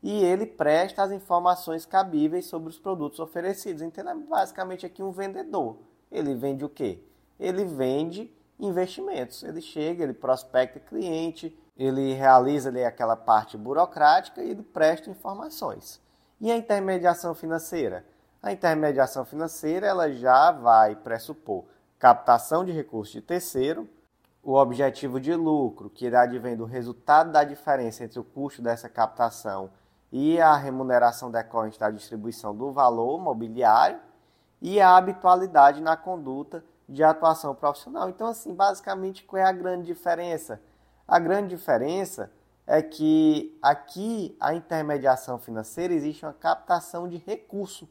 e 0.02 0.22
ele 0.22 0.46
presta 0.46 1.02
as 1.02 1.10
informações 1.10 1.84
cabíveis 1.84 2.46
sobre 2.46 2.68
os 2.68 2.78
produtos 2.78 3.18
oferecidos. 3.18 3.82
Então, 3.82 4.08
é 4.08 4.14
basicamente 4.14 4.86
aqui 4.86 5.02
um 5.02 5.10
vendedor. 5.10 5.78
Ele 6.10 6.34
vende 6.34 6.64
o 6.64 6.68
quê? 6.68 7.02
Ele 7.38 7.64
vende 7.64 8.32
investimentos. 8.58 9.42
Ele 9.42 9.60
chega, 9.60 10.02
ele 10.02 10.14
prospecta 10.14 10.80
cliente, 10.80 11.56
ele 11.76 12.12
realiza 12.14 12.68
ali 12.68 12.84
aquela 12.84 13.16
parte 13.16 13.56
burocrática 13.56 14.42
e 14.42 14.50
ele 14.50 14.62
presta 14.62 15.10
informações. 15.10 16.00
E 16.40 16.50
a 16.50 16.56
intermediação 16.56 17.34
financeira? 17.34 18.04
A 18.42 18.52
intermediação 18.52 19.24
financeira 19.24 19.86
ela 19.86 20.10
já 20.12 20.52
vai 20.52 20.94
pressupor 20.94 21.64
captação 21.98 22.64
de 22.64 22.70
recursos 22.70 23.12
de 23.12 23.20
terceiro, 23.20 23.88
o 24.42 24.54
objetivo 24.54 25.20
de 25.20 25.34
lucro, 25.34 25.90
que 25.90 26.06
irá 26.06 26.22
advém 26.22 26.56
do 26.56 26.64
resultado 26.64 27.32
da 27.32 27.42
diferença 27.42 28.04
entre 28.04 28.20
o 28.20 28.24
custo 28.24 28.62
dessa 28.62 28.88
captação 28.88 29.70
e 30.12 30.40
a 30.40 30.56
remuneração 30.56 31.30
decorrente 31.30 31.78
da 31.78 31.90
distribuição 31.90 32.54
do 32.54 32.72
valor 32.72 33.18
mobiliário, 33.18 33.98
e 34.60 34.80
a 34.80 34.96
habitualidade 34.96 35.80
na 35.80 35.96
conduta 35.96 36.64
de 36.88 37.04
atuação 37.04 37.54
profissional. 37.54 38.08
Então, 38.08 38.26
assim, 38.28 38.54
basicamente, 38.54 39.24
qual 39.24 39.42
é 39.42 39.44
a 39.44 39.52
grande 39.52 39.86
diferença? 39.86 40.60
A 41.06 41.18
grande 41.18 41.54
diferença 41.54 42.32
é 42.66 42.82
que 42.82 43.56
aqui 43.62 44.36
a 44.40 44.54
intermediação 44.54 45.38
financeira 45.38 45.92
existe 45.92 46.24
uma 46.24 46.32
captação 46.32 47.08
de 47.08 47.16
recurso, 47.16 47.88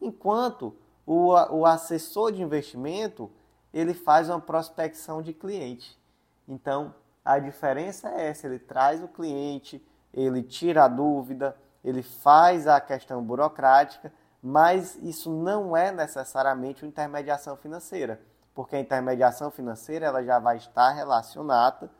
enquanto 0.00 0.76
o, 1.06 1.32
o 1.32 1.66
assessor 1.66 2.32
de 2.32 2.42
investimento 2.42 3.30
ele 3.72 3.92
faz 3.92 4.28
uma 4.28 4.40
prospecção 4.40 5.20
de 5.20 5.32
cliente. 5.32 5.98
Então, 6.46 6.94
a 7.24 7.38
diferença 7.38 8.08
é 8.08 8.28
essa, 8.28 8.46
ele 8.46 8.58
traz 8.58 9.02
o 9.02 9.08
cliente, 9.08 9.84
ele 10.12 10.42
tira 10.42 10.84
a 10.84 10.88
dúvida, 10.88 11.56
ele 11.84 12.02
faz 12.02 12.68
a 12.68 12.80
questão 12.80 13.22
burocrática, 13.22 14.12
mas 14.46 14.96
isso 14.96 15.30
não 15.30 15.74
é 15.74 15.90
necessariamente 15.90 16.84
uma 16.84 16.90
intermediação 16.90 17.56
financeira, 17.56 18.20
porque 18.54 18.76
a 18.76 18.80
intermediação 18.80 19.50
financeira 19.50 20.04
ela 20.04 20.22
já 20.22 20.38
vai 20.38 20.58
estar 20.58 20.90
relacionada 20.90 21.90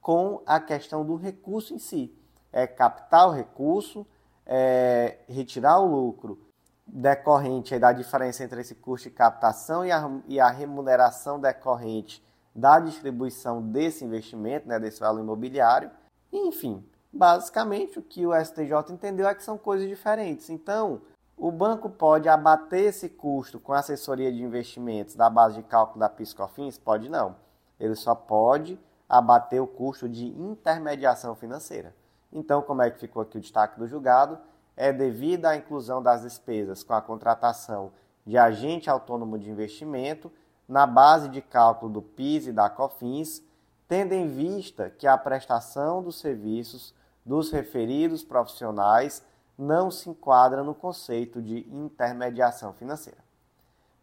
com 0.00 0.40
a 0.46 0.60
questão 0.60 1.04
do 1.04 1.16
recurso 1.16 1.74
em 1.74 1.80
si. 1.80 2.16
É 2.52 2.64
captar 2.64 3.26
o 3.26 3.32
recurso, 3.32 4.06
é 4.46 5.18
retirar 5.28 5.80
o 5.80 5.86
lucro 5.86 6.38
decorrente 6.86 7.76
da 7.76 7.92
diferença 7.92 8.44
entre 8.44 8.60
esse 8.60 8.76
custo 8.76 9.08
de 9.08 9.14
captação 9.16 9.84
e 9.84 9.90
a, 9.90 10.08
e 10.28 10.38
a 10.38 10.48
remuneração 10.48 11.40
decorrente 11.40 12.24
da 12.54 12.78
distribuição 12.78 13.60
desse 13.60 14.04
investimento, 14.04 14.68
né, 14.68 14.78
desse 14.78 15.00
valor 15.00 15.20
imobiliário. 15.20 15.90
Enfim, 16.32 16.84
basicamente 17.12 17.98
o 17.98 18.02
que 18.02 18.24
o 18.24 18.32
STJ 18.32 18.92
entendeu 18.92 19.26
é 19.26 19.34
que 19.34 19.42
são 19.42 19.58
coisas 19.58 19.88
diferentes. 19.88 20.50
Então, 20.50 21.02
o 21.40 21.50
banco 21.50 21.88
pode 21.88 22.28
abater 22.28 22.84
esse 22.84 23.08
custo 23.08 23.58
com 23.58 23.72
assessoria 23.72 24.30
de 24.30 24.42
investimentos 24.42 25.14
da 25.14 25.30
base 25.30 25.56
de 25.56 25.62
cálculo 25.62 25.98
da 25.98 26.08
PiscoFins? 26.08 26.76
Pode 26.76 27.08
não. 27.08 27.34
Ele 27.78 27.94
só 27.94 28.14
pode 28.14 28.78
abater 29.08 29.60
o 29.62 29.66
custo 29.66 30.06
de 30.06 30.26
intermediação 30.26 31.34
financeira. 31.34 31.96
Então, 32.30 32.60
como 32.60 32.82
é 32.82 32.90
que 32.90 33.00
ficou 33.00 33.22
aqui 33.22 33.38
o 33.38 33.40
destaque 33.40 33.78
do 33.78 33.88
julgado? 33.88 34.38
É 34.76 34.92
devido 34.92 35.46
à 35.46 35.56
inclusão 35.56 36.02
das 36.02 36.20
despesas 36.20 36.82
com 36.82 36.92
a 36.92 37.00
contratação 37.00 37.90
de 38.26 38.36
agente 38.36 38.90
autônomo 38.90 39.38
de 39.38 39.50
investimento 39.50 40.30
na 40.68 40.86
base 40.86 41.30
de 41.30 41.40
cálculo 41.40 41.90
do 41.90 42.02
PIS 42.02 42.48
e 42.48 42.52
da 42.52 42.68
COFINS, 42.68 43.42
tendo 43.88 44.12
em 44.12 44.28
vista 44.28 44.90
que 44.90 45.06
a 45.06 45.16
prestação 45.16 46.02
dos 46.02 46.20
serviços 46.20 46.94
dos 47.24 47.50
referidos 47.50 48.22
profissionais 48.22 49.24
não 49.60 49.90
se 49.90 50.08
enquadra 50.08 50.64
no 50.64 50.74
conceito 50.74 51.42
de 51.42 51.68
intermediação 51.70 52.72
financeira. 52.72 53.18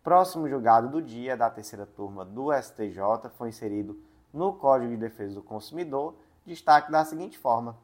Próximo 0.04 0.48
julgado 0.48 0.88
do 0.88 1.02
dia 1.02 1.36
da 1.36 1.50
terceira 1.50 1.84
turma 1.84 2.24
do 2.24 2.54
STJ 2.54 3.30
foi 3.36 3.50
inserido 3.50 4.00
no 4.32 4.54
Código 4.54 4.92
de 4.92 4.98
Defesa 4.98 5.34
do 5.34 5.42
Consumidor, 5.42 6.14
destaque 6.46 6.92
da 6.92 7.04
seguinte 7.04 7.40
forma: 7.40 7.76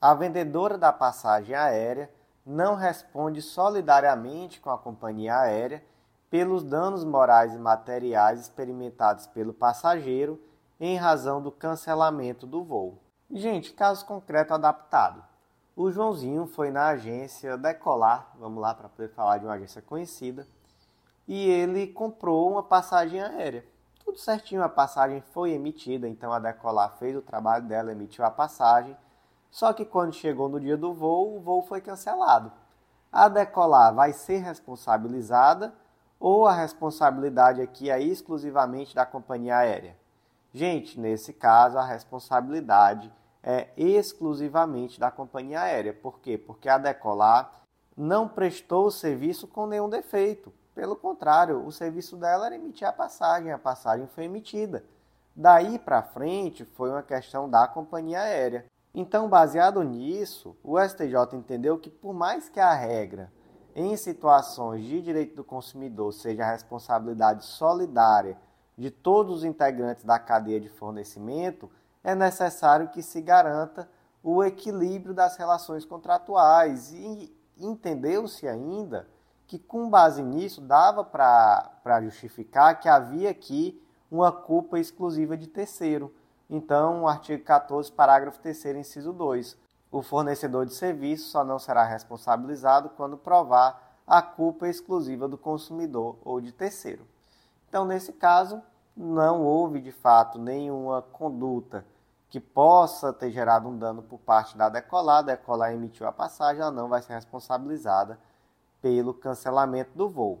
a 0.00 0.14
vendedora 0.14 0.78
da 0.78 0.92
passagem 0.92 1.56
aérea 1.56 2.08
não 2.44 2.76
responde 2.76 3.42
solidariamente 3.42 4.60
com 4.60 4.70
a 4.70 4.78
companhia 4.78 5.36
aérea 5.36 5.82
pelos 6.30 6.62
danos 6.62 7.02
morais 7.02 7.52
e 7.52 7.58
materiais 7.58 8.40
experimentados 8.40 9.26
pelo 9.26 9.52
passageiro 9.52 10.40
em 10.78 10.96
razão 10.96 11.42
do 11.42 11.50
cancelamento 11.50 12.46
do 12.46 12.62
voo. 12.62 13.02
Gente, 13.28 13.72
caso 13.72 14.06
concreto 14.06 14.54
adaptado. 14.54 15.24
O 15.76 15.92
Joãozinho 15.92 16.46
foi 16.46 16.72
na 16.72 16.88
agência 16.88 17.56
Decolar, 17.56 18.32
vamos 18.38 18.60
lá 18.60 18.74
para 18.74 18.88
poder 18.88 19.10
falar 19.10 19.38
de 19.38 19.44
uma 19.44 19.54
agência 19.54 19.80
conhecida, 19.80 20.48
e 21.28 21.48
ele 21.48 21.86
comprou 21.86 22.50
uma 22.50 22.62
passagem 22.62 23.20
aérea 23.20 23.62
tudo 24.06 24.20
certinho, 24.20 24.62
a 24.62 24.68
passagem 24.68 25.20
foi 25.20 25.50
emitida, 25.50 26.08
então 26.08 26.32
a 26.32 26.38
Decolar 26.38 26.96
fez 26.96 27.14
o 27.16 27.20
trabalho 27.20 27.66
dela, 27.66 27.92
emitiu 27.92 28.24
a 28.24 28.30
passagem. 28.30 28.96
Só 29.50 29.72
que 29.72 29.84
quando 29.84 30.14
chegou 30.14 30.48
no 30.48 30.58
dia 30.60 30.76
do 30.76 30.94
voo, 30.94 31.36
o 31.36 31.40
voo 31.40 31.62
foi 31.62 31.80
cancelado. 31.80 32.50
A 33.12 33.28
Decolar 33.28 33.92
vai 33.92 34.12
ser 34.12 34.38
responsabilizada 34.38 35.74
ou 36.20 36.46
a 36.46 36.52
responsabilidade 36.52 37.60
aqui 37.60 37.90
é 37.90 38.00
exclusivamente 38.00 38.94
da 38.94 39.04
companhia 39.04 39.58
aérea? 39.58 39.96
Gente, 40.54 40.98
nesse 40.98 41.32
caso 41.32 41.76
a 41.76 41.84
responsabilidade 41.84 43.12
é 43.48 43.68
exclusivamente 43.76 44.98
da 44.98 45.08
companhia 45.08 45.60
aérea. 45.60 45.94
Por 45.94 46.18
quê? 46.18 46.36
Porque 46.36 46.68
a 46.68 46.78
Decolar 46.78 47.62
não 47.96 48.26
prestou 48.26 48.86
o 48.86 48.90
serviço 48.90 49.46
com 49.46 49.68
nenhum 49.68 49.88
defeito. 49.88 50.52
Pelo 50.74 50.96
contrário, 50.96 51.64
o 51.64 51.70
serviço 51.70 52.16
dela 52.16 52.46
era 52.46 52.56
emitir 52.56 52.88
a 52.88 52.92
passagem, 52.92 53.52
a 53.52 53.58
passagem 53.58 54.08
foi 54.08 54.24
emitida. 54.24 54.84
Daí 55.34 55.78
para 55.78 56.02
frente 56.02 56.64
foi 56.64 56.90
uma 56.90 57.04
questão 57.04 57.48
da 57.48 57.68
companhia 57.68 58.20
aérea. 58.20 58.64
Então, 58.92 59.28
baseado 59.28 59.80
nisso, 59.84 60.56
o 60.64 60.76
STJ 60.80 61.34
entendeu 61.34 61.78
que, 61.78 61.88
por 61.88 62.12
mais 62.12 62.48
que 62.48 62.58
a 62.58 62.74
regra 62.74 63.32
em 63.76 63.96
situações 63.96 64.84
de 64.84 65.00
direito 65.00 65.36
do 65.36 65.44
consumidor 65.44 66.12
seja 66.12 66.42
a 66.42 66.50
responsabilidade 66.50 67.44
solidária 67.44 68.36
de 68.76 68.90
todos 68.90 69.38
os 69.38 69.44
integrantes 69.44 70.04
da 70.04 70.18
cadeia 70.18 70.58
de 70.58 70.68
fornecimento, 70.68 71.70
é 72.06 72.14
necessário 72.14 72.88
que 72.90 73.02
se 73.02 73.20
garanta 73.20 73.90
o 74.22 74.44
equilíbrio 74.44 75.12
das 75.12 75.36
relações 75.36 75.84
contratuais. 75.84 76.92
E 76.92 77.36
entendeu-se 77.58 78.46
ainda 78.46 79.08
que, 79.44 79.58
com 79.58 79.90
base 79.90 80.22
nisso, 80.22 80.60
dava 80.60 81.02
para 81.02 82.00
justificar 82.02 82.78
que 82.78 82.88
havia 82.88 83.30
aqui 83.30 83.82
uma 84.08 84.30
culpa 84.30 84.78
exclusiva 84.78 85.36
de 85.36 85.48
terceiro. 85.48 86.14
Então, 86.48 87.02
o 87.02 87.08
artigo 87.08 87.42
14, 87.42 87.90
parágrafo 87.90 88.38
3, 88.38 88.66
inciso 88.76 89.12
2. 89.12 89.56
O 89.90 90.00
fornecedor 90.00 90.64
de 90.64 90.74
serviço 90.74 91.30
só 91.30 91.42
não 91.42 91.58
será 91.58 91.82
responsabilizado 91.82 92.88
quando 92.90 93.18
provar 93.18 93.98
a 94.06 94.22
culpa 94.22 94.68
exclusiva 94.68 95.26
do 95.26 95.36
consumidor 95.36 96.16
ou 96.24 96.40
de 96.40 96.52
terceiro. 96.52 97.04
Então, 97.68 97.84
nesse 97.84 98.12
caso, 98.12 98.62
não 98.96 99.42
houve 99.42 99.80
de 99.80 99.90
fato 99.90 100.38
nenhuma 100.38 101.02
conduta 101.02 101.84
que 102.28 102.40
possa 102.40 103.12
ter 103.12 103.30
gerado 103.30 103.68
um 103.68 103.78
dano 103.78 104.02
por 104.02 104.18
parte 104.18 104.56
da 104.56 104.68
decolar. 104.68 105.18
A 105.18 105.22
decolar 105.22 105.72
emitiu 105.72 106.06
a 106.06 106.12
passagem, 106.12 106.62
ela 106.62 106.70
não 106.70 106.88
vai 106.88 107.02
ser 107.02 107.14
responsabilizada 107.14 108.18
pelo 108.82 109.14
cancelamento 109.14 109.90
do 109.94 110.08
voo. 110.08 110.40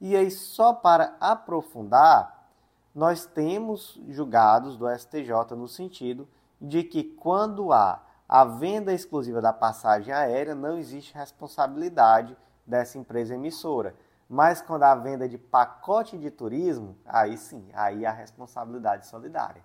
E 0.00 0.14
aí, 0.16 0.30
só 0.30 0.72
para 0.72 1.16
aprofundar, 1.20 2.48
nós 2.94 3.26
temos 3.26 4.00
julgados 4.08 4.76
do 4.76 4.88
STJ 4.88 5.56
no 5.56 5.66
sentido 5.66 6.28
de 6.60 6.84
que 6.84 7.02
quando 7.02 7.72
há 7.72 8.00
a 8.28 8.44
venda 8.44 8.92
exclusiva 8.92 9.40
da 9.40 9.52
passagem 9.52 10.12
aérea, 10.12 10.54
não 10.54 10.78
existe 10.78 11.14
responsabilidade 11.14 12.36
dessa 12.66 12.98
empresa 12.98 13.34
emissora. 13.34 13.94
Mas 14.28 14.62
quando 14.62 14.84
há 14.84 14.94
venda 14.94 15.28
de 15.28 15.36
pacote 15.36 16.16
de 16.16 16.30
turismo, 16.30 16.96
aí 17.04 17.36
sim, 17.36 17.68
aí 17.74 18.06
há 18.06 18.10
responsabilidade 18.10 19.06
solidária. 19.06 19.62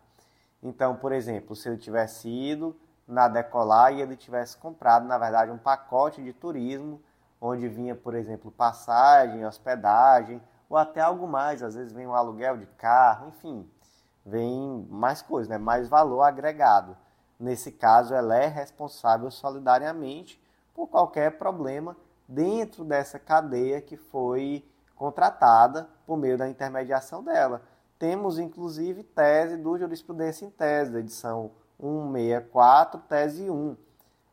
Então, 0.61 0.95
por 0.95 1.11
exemplo, 1.11 1.55
se 1.55 1.69
ele 1.69 1.77
tivesse 1.77 2.29
ido 2.29 2.75
na 3.07 3.27
Decolar 3.27 3.93
e 3.93 4.01
ele 4.01 4.15
tivesse 4.15 4.57
comprado, 4.57 5.07
na 5.07 5.17
verdade, 5.17 5.51
um 5.51 5.57
pacote 5.57 6.21
de 6.21 6.33
turismo 6.33 7.01
onde 7.41 7.67
vinha, 7.67 7.95
por 7.95 8.13
exemplo, 8.13 8.51
passagem, 8.51 9.45
hospedagem, 9.45 10.41
ou 10.69 10.77
até 10.77 11.01
algo 11.01 11.27
mais, 11.27 11.63
às 11.63 11.75
vezes 11.75 11.93
vem 11.93 12.05
um 12.05 12.13
aluguel 12.13 12.57
de 12.57 12.65
carro, 12.65 13.29
enfim, 13.29 13.67
vem 14.25 14.85
mais 14.89 15.21
coisas, 15.21 15.47
né? 15.47 15.57
mais 15.57 15.87
valor 15.87 16.21
agregado. 16.21 16.95
Nesse 17.39 17.71
caso, 17.71 18.13
ela 18.13 18.35
é 18.35 18.47
responsável 18.47 19.31
solidariamente 19.31 20.41
por 20.73 20.87
qualquer 20.87 21.37
problema 21.37 21.95
dentro 22.27 22.83
dessa 22.83 23.17
cadeia 23.17 23.81
que 23.81 23.97
foi 23.97 24.63
contratada 24.95 25.89
por 26.05 26.17
meio 26.17 26.37
da 26.37 26.47
intermediação 26.47 27.23
dela. 27.23 27.61
Temos, 27.99 28.39
inclusive, 28.39 29.03
tese 29.03 29.57
do 29.57 29.77
Jurisprudência 29.77 30.45
em 30.45 30.49
Tese, 30.49 30.89
da 30.89 30.99
edição 30.99 31.51
164, 31.81 33.01
tese 33.01 33.49
1. 33.49 33.75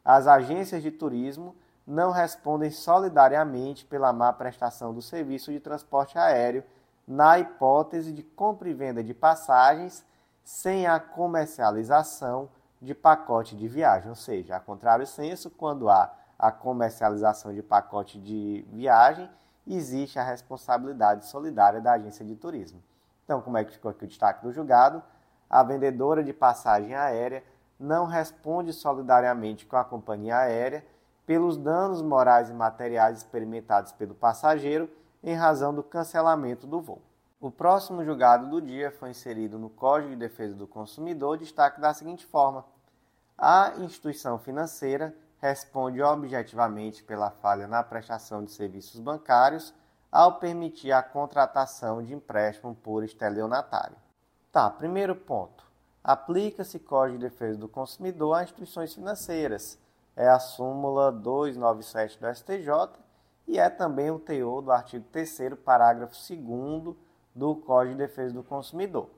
As 0.04 0.28
agências 0.28 0.84
de 0.84 0.92
turismo 0.92 1.56
não 1.84 2.12
respondem 2.12 2.70
solidariamente 2.70 3.84
pela 3.84 4.12
má 4.12 4.32
prestação 4.32 4.94
do 4.94 5.02
serviço 5.02 5.50
de 5.50 5.58
transporte 5.58 6.16
aéreo 6.16 6.62
na 7.06 7.40
hipótese 7.40 8.12
de 8.12 8.22
compra 8.22 8.68
e 8.68 8.74
venda 8.74 9.02
de 9.02 9.12
passagens 9.12 10.04
sem 10.44 10.86
a 10.86 11.00
comercialização 11.00 12.48
de 12.80 12.94
pacote 12.94 13.56
de 13.56 13.66
viagem, 13.66 14.08
ou 14.08 14.14
seja, 14.14 14.54
a 14.54 14.60
contrário 14.60 15.06
senso, 15.08 15.50
quando 15.50 15.88
há 15.88 16.14
a 16.38 16.52
comercialização 16.52 17.52
de 17.52 17.64
pacote 17.64 18.20
de 18.20 18.64
viagem, 18.70 19.28
existe 19.66 20.20
a 20.20 20.22
responsabilidade 20.22 21.26
solidária 21.26 21.80
da 21.80 21.94
agência 21.94 22.24
de 22.24 22.36
turismo. 22.36 22.80
Então, 23.26 23.42
como 23.42 23.58
é 23.58 23.64
que 23.64 23.72
ficou 23.72 23.90
aqui 23.90 24.04
o 24.04 24.08
destaque 24.08 24.44
do 24.44 24.52
julgado? 24.52 25.02
A 25.50 25.60
vendedora 25.64 26.22
de 26.22 26.32
passagem 26.32 26.94
aérea 26.94 27.42
não 27.78 28.06
responde 28.06 28.72
solidariamente 28.72 29.66
com 29.66 29.76
a 29.76 29.84
companhia 29.84 30.38
aérea 30.38 30.86
pelos 31.26 31.56
danos 31.56 32.00
morais 32.00 32.48
e 32.48 32.52
materiais 32.52 33.18
experimentados 33.18 33.90
pelo 33.90 34.14
passageiro 34.14 34.88
em 35.24 35.34
razão 35.34 35.74
do 35.74 35.82
cancelamento 35.82 36.68
do 36.68 36.80
voo. 36.80 37.02
O 37.40 37.50
próximo 37.50 38.04
julgado 38.04 38.48
do 38.48 38.62
dia 38.62 38.92
foi 38.92 39.10
inserido 39.10 39.58
no 39.58 39.68
Código 39.68 40.10
de 40.10 40.16
Defesa 40.16 40.54
do 40.54 40.66
Consumidor, 40.66 41.36
destaque 41.36 41.80
da 41.80 41.92
seguinte 41.92 42.24
forma: 42.24 42.64
a 43.36 43.72
instituição 43.78 44.38
financeira 44.38 45.12
responde 45.40 46.00
objetivamente 46.00 47.02
pela 47.02 47.30
falha 47.30 47.66
na 47.66 47.82
prestação 47.82 48.44
de 48.44 48.52
serviços 48.52 49.00
bancários 49.00 49.74
ao 50.10 50.38
permitir 50.38 50.92
a 50.92 51.02
contratação 51.02 52.02
de 52.02 52.14
empréstimo 52.14 52.74
por 52.74 53.04
estelionatário. 53.04 53.96
Tá, 54.50 54.70
primeiro 54.70 55.14
ponto. 55.14 55.64
Aplica-se 56.02 56.78
Código 56.78 57.18
de 57.18 57.28
Defesa 57.28 57.58
do 57.58 57.68
Consumidor 57.68 58.34
a 58.34 58.44
instituições 58.44 58.94
financeiras. 58.94 59.78
É 60.14 60.28
a 60.28 60.38
súmula 60.38 61.12
297 61.12 62.18
do 62.18 62.34
STJ 62.34 62.70
e 63.46 63.58
é 63.58 63.68
também 63.68 64.10
o 64.10 64.18
teor 64.18 64.62
do 64.62 64.72
artigo 64.72 65.04
3 65.12 65.54
parágrafo 65.64 66.14
2 66.14 66.96
do 67.34 67.56
Código 67.56 67.96
de 67.96 68.06
Defesa 68.06 68.32
do 68.32 68.42
Consumidor. 68.42 69.10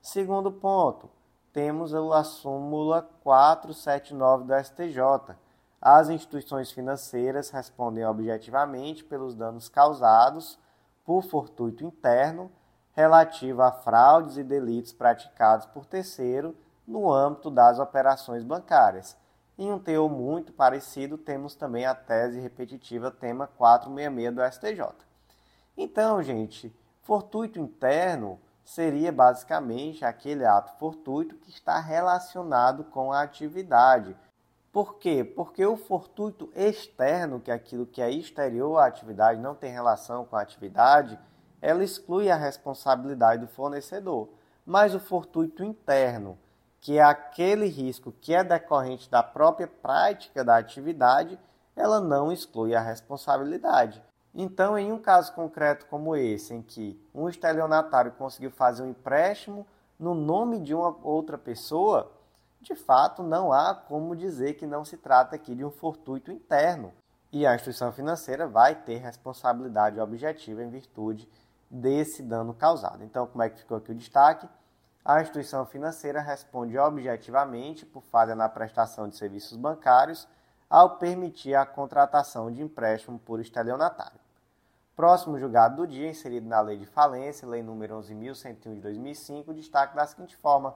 Segundo 0.00 0.50
ponto, 0.50 1.10
temos 1.52 1.92
a 1.92 2.24
súmula 2.24 3.02
479 3.22 4.44
do 4.44 4.54
STJ. 4.64 5.36
As 5.80 6.10
instituições 6.10 6.70
financeiras 6.70 7.50
respondem 7.50 8.04
objetivamente 8.04 9.02
pelos 9.02 9.34
danos 9.34 9.68
causados 9.68 10.58
por 11.04 11.22
fortuito 11.22 11.84
interno 11.84 12.50
relativo 12.92 13.62
a 13.62 13.72
fraudes 13.72 14.36
e 14.36 14.42
delitos 14.42 14.92
praticados 14.92 15.64
por 15.66 15.86
terceiro 15.86 16.54
no 16.86 17.12
âmbito 17.12 17.50
das 17.50 17.78
operações 17.78 18.42
bancárias. 18.42 19.16
Em 19.56 19.72
um 19.72 19.78
teor 19.78 20.10
muito 20.10 20.52
parecido, 20.52 21.16
temos 21.16 21.54
também 21.54 21.86
a 21.86 21.94
tese 21.94 22.40
repetitiva 22.40 23.10
tema 23.10 23.46
466 23.46 24.34
do 24.34 24.42
STJ. 24.52 24.94
Então, 25.76 26.22
gente, 26.22 26.74
fortuito 27.02 27.58
interno 27.58 28.38
seria 28.64 29.12
basicamente 29.12 30.04
aquele 30.04 30.44
ato 30.44 30.78
fortuito 30.78 31.36
que 31.36 31.50
está 31.50 31.78
relacionado 31.78 32.84
com 32.84 33.12
a 33.12 33.22
atividade. 33.22 34.16
Por 34.72 34.98
quê? 34.98 35.24
Porque 35.24 35.66
o 35.66 35.76
fortuito 35.76 36.48
externo, 36.54 37.40
que 37.40 37.50
é 37.50 37.54
aquilo 37.54 37.86
que 37.86 38.00
é 38.00 38.10
exterior 38.10 38.78
à 38.78 38.86
atividade, 38.86 39.40
não 39.40 39.54
tem 39.54 39.72
relação 39.72 40.24
com 40.24 40.36
a 40.36 40.42
atividade, 40.42 41.18
ela 41.60 41.82
exclui 41.82 42.30
a 42.30 42.36
responsabilidade 42.36 43.42
do 43.42 43.48
fornecedor. 43.48 44.28
Mas 44.64 44.94
o 44.94 45.00
fortuito 45.00 45.64
interno, 45.64 46.38
que 46.80 46.98
é 46.98 47.02
aquele 47.02 47.66
risco 47.66 48.14
que 48.20 48.32
é 48.32 48.44
decorrente 48.44 49.10
da 49.10 49.22
própria 49.22 49.66
prática 49.66 50.44
da 50.44 50.56
atividade, 50.56 51.38
ela 51.74 52.00
não 52.00 52.30
exclui 52.30 52.74
a 52.74 52.80
responsabilidade. 52.80 54.02
Então, 54.32 54.78
em 54.78 54.92
um 54.92 54.98
caso 54.98 55.32
concreto 55.32 55.86
como 55.86 56.14
esse, 56.14 56.54
em 56.54 56.62
que 56.62 56.98
um 57.12 57.28
estelionatário 57.28 58.12
conseguiu 58.12 58.50
fazer 58.50 58.84
um 58.84 58.90
empréstimo 58.90 59.66
no 59.98 60.14
nome 60.14 60.60
de 60.60 60.74
uma 60.74 60.96
outra 61.02 61.36
pessoa, 61.36 62.10
de 62.60 62.74
fato 62.74 63.22
não 63.22 63.52
há 63.52 63.74
como 63.74 64.14
dizer 64.14 64.54
que 64.54 64.66
não 64.66 64.84
se 64.84 64.96
trata 64.96 65.34
aqui 65.34 65.54
de 65.54 65.64
um 65.64 65.70
fortuito 65.70 66.30
interno. 66.30 66.92
E 67.32 67.46
a 67.46 67.54
instituição 67.54 67.92
financeira 67.92 68.46
vai 68.46 68.74
ter 68.74 68.96
responsabilidade 68.96 70.00
objetiva 70.00 70.62
em 70.62 70.68
virtude 70.68 71.28
desse 71.70 72.22
dano 72.22 72.52
causado. 72.52 73.04
Então, 73.04 73.26
como 73.26 73.42
é 73.42 73.48
que 73.48 73.60
ficou 73.60 73.76
aqui 73.76 73.92
o 73.92 73.94
destaque? 73.94 74.48
A 75.04 75.20
instituição 75.20 75.64
financeira 75.64 76.20
responde 76.20 76.76
objetivamente 76.76 77.86
por 77.86 78.02
falha 78.02 78.34
na 78.34 78.48
prestação 78.48 79.08
de 79.08 79.16
serviços 79.16 79.56
bancários 79.56 80.28
ao 80.68 80.98
permitir 80.98 81.54
a 81.54 81.64
contratação 81.64 82.52
de 82.52 82.62
empréstimo 82.62 83.18
por 83.18 83.40
estelionatário. 83.40 84.20
Próximo 84.94 85.38
julgado 85.38 85.76
do 85.76 85.86
dia, 85.86 86.10
inserido 86.10 86.46
na 86.46 86.60
Lei 86.60 86.76
de 86.76 86.84
Falência, 86.84 87.48
Lei 87.48 87.62
nº 87.62 87.88
11.101 87.88 88.74
de 88.74 88.80
2005, 88.80 89.54
destaque 89.54 89.96
da 89.96 90.06
seguinte 90.06 90.36
forma: 90.36 90.74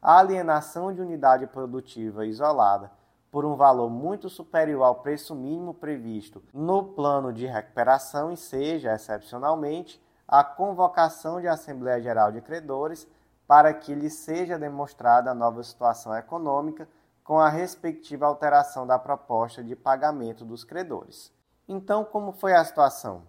a 0.00 0.18
alienação 0.18 0.92
de 0.92 1.00
unidade 1.00 1.46
produtiva 1.46 2.24
isolada 2.24 2.90
por 3.30 3.44
um 3.44 3.54
valor 3.54 3.88
muito 3.88 4.28
superior 4.28 4.82
ao 4.82 4.96
preço 4.96 5.34
mínimo 5.34 5.72
previsto 5.72 6.42
no 6.52 6.82
plano 6.82 7.32
de 7.32 7.46
recuperação 7.46 8.32
e 8.32 8.36
seja, 8.36 8.94
excepcionalmente, 8.94 10.02
a 10.26 10.42
convocação 10.42 11.40
de 11.40 11.48
Assembleia 11.48 12.00
Geral 12.00 12.32
de 12.32 12.40
Credores 12.40 13.06
para 13.46 13.74
que 13.74 13.94
lhe 13.94 14.10
seja 14.10 14.58
demonstrada 14.58 15.30
a 15.30 15.34
nova 15.34 15.62
situação 15.62 16.16
econômica 16.16 16.88
com 17.22 17.38
a 17.38 17.48
respectiva 17.48 18.26
alteração 18.26 18.86
da 18.86 18.98
proposta 18.98 19.62
de 19.62 19.76
pagamento 19.76 20.44
dos 20.44 20.64
credores. 20.64 21.32
Então, 21.68 22.04
como 22.04 22.32
foi 22.32 22.54
a 22.54 22.64
situação? 22.64 23.22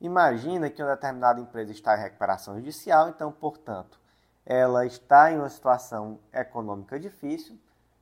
Imagina 0.00 0.68
que 0.68 0.82
uma 0.82 0.94
determinada 0.94 1.40
empresa 1.40 1.72
está 1.72 1.96
em 1.96 2.00
recuperação 2.00 2.56
judicial, 2.56 3.08
então, 3.08 3.30
portanto, 3.30 4.00
ela 4.46 4.86
está 4.86 5.32
em 5.32 5.38
uma 5.38 5.50
situação 5.50 6.20
econômica 6.32 6.98
difícil, 7.00 7.58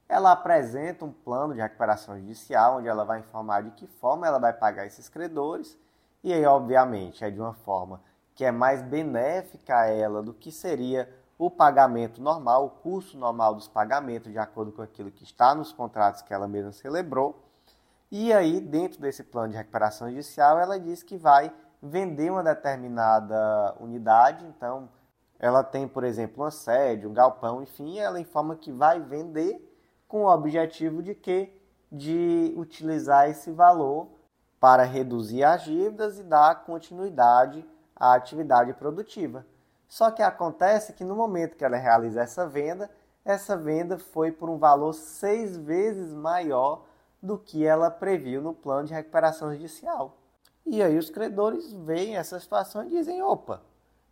ela 0.06 0.30
apresenta 0.30 1.04
um 1.04 1.10
plano 1.10 1.54
de 1.54 1.60
recuperação 1.60 2.16
judicial, 2.18 2.76
onde 2.76 2.86
ela 2.86 3.04
vai 3.04 3.20
informar 3.20 3.62
de 3.62 3.70
que 3.70 3.86
forma 3.86 4.26
ela 4.26 4.38
vai 4.38 4.52
pagar 4.52 4.84
esses 4.84 5.08
credores, 5.08 5.78
e 6.22 6.32
aí, 6.32 6.44
obviamente, 6.44 7.24
é 7.24 7.30
de 7.30 7.40
uma 7.40 7.54
forma 7.54 8.00
que 8.34 8.44
é 8.44 8.52
mais 8.52 8.82
benéfica 8.82 9.78
a 9.78 9.86
ela 9.86 10.22
do 10.22 10.34
que 10.34 10.52
seria 10.52 11.08
o 11.38 11.50
pagamento 11.50 12.20
normal, 12.20 12.66
o 12.66 12.70
curso 12.70 13.18
normal 13.18 13.54
dos 13.54 13.68
pagamentos, 13.68 14.30
de 14.30 14.38
acordo 14.38 14.72
com 14.72 14.82
aquilo 14.82 15.10
que 15.10 15.24
está 15.24 15.54
nos 15.54 15.72
contratos 15.72 16.22
que 16.22 16.32
ela 16.32 16.46
mesma 16.46 16.72
celebrou. 16.72 17.42
E 18.10 18.32
aí, 18.32 18.60
dentro 18.60 19.00
desse 19.00 19.22
plano 19.22 19.48
de 19.50 19.56
recuperação 19.56 20.08
judicial, 20.08 20.58
ela 20.58 20.78
diz 20.78 21.02
que 21.02 21.16
vai 21.16 21.52
vender 21.82 22.30
uma 22.30 22.42
determinada 22.42 23.74
unidade. 23.80 24.46
Então, 24.46 24.88
ela 25.44 25.62
tem, 25.62 25.86
por 25.86 26.04
exemplo, 26.04 26.42
uma 26.42 26.50
sede, 26.50 27.06
um 27.06 27.12
galpão, 27.12 27.62
enfim, 27.62 27.98
ela 27.98 28.18
informa 28.18 28.56
que 28.56 28.72
vai 28.72 28.98
vender 28.98 29.60
com 30.08 30.24
o 30.24 30.32
objetivo 30.32 31.02
de 31.02 31.14
que 31.14 31.52
de 31.92 32.54
utilizar 32.56 33.28
esse 33.28 33.50
valor 33.50 34.08
para 34.58 34.84
reduzir 34.84 35.44
as 35.44 35.64
dívidas 35.64 36.18
e 36.18 36.22
dar 36.22 36.64
continuidade 36.64 37.62
à 37.94 38.14
atividade 38.14 38.72
produtiva. 38.72 39.44
Só 39.86 40.10
que 40.10 40.22
acontece 40.22 40.94
que 40.94 41.04
no 41.04 41.14
momento 41.14 41.58
que 41.58 41.64
ela 41.64 41.76
realiza 41.76 42.22
essa 42.22 42.46
venda, 42.46 42.90
essa 43.22 43.54
venda 43.54 43.98
foi 43.98 44.32
por 44.32 44.48
um 44.48 44.56
valor 44.56 44.94
seis 44.94 45.58
vezes 45.58 46.14
maior 46.14 46.86
do 47.22 47.36
que 47.36 47.66
ela 47.66 47.90
previu 47.90 48.40
no 48.40 48.54
plano 48.54 48.88
de 48.88 48.94
recuperação 48.94 49.52
judicial. 49.52 50.16
E 50.64 50.82
aí 50.82 50.96
os 50.96 51.10
credores 51.10 51.70
veem 51.70 52.16
essa 52.16 52.40
situação 52.40 52.84
e 52.84 52.88
dizem: 52.88 53.22
opa, 53.22 53.60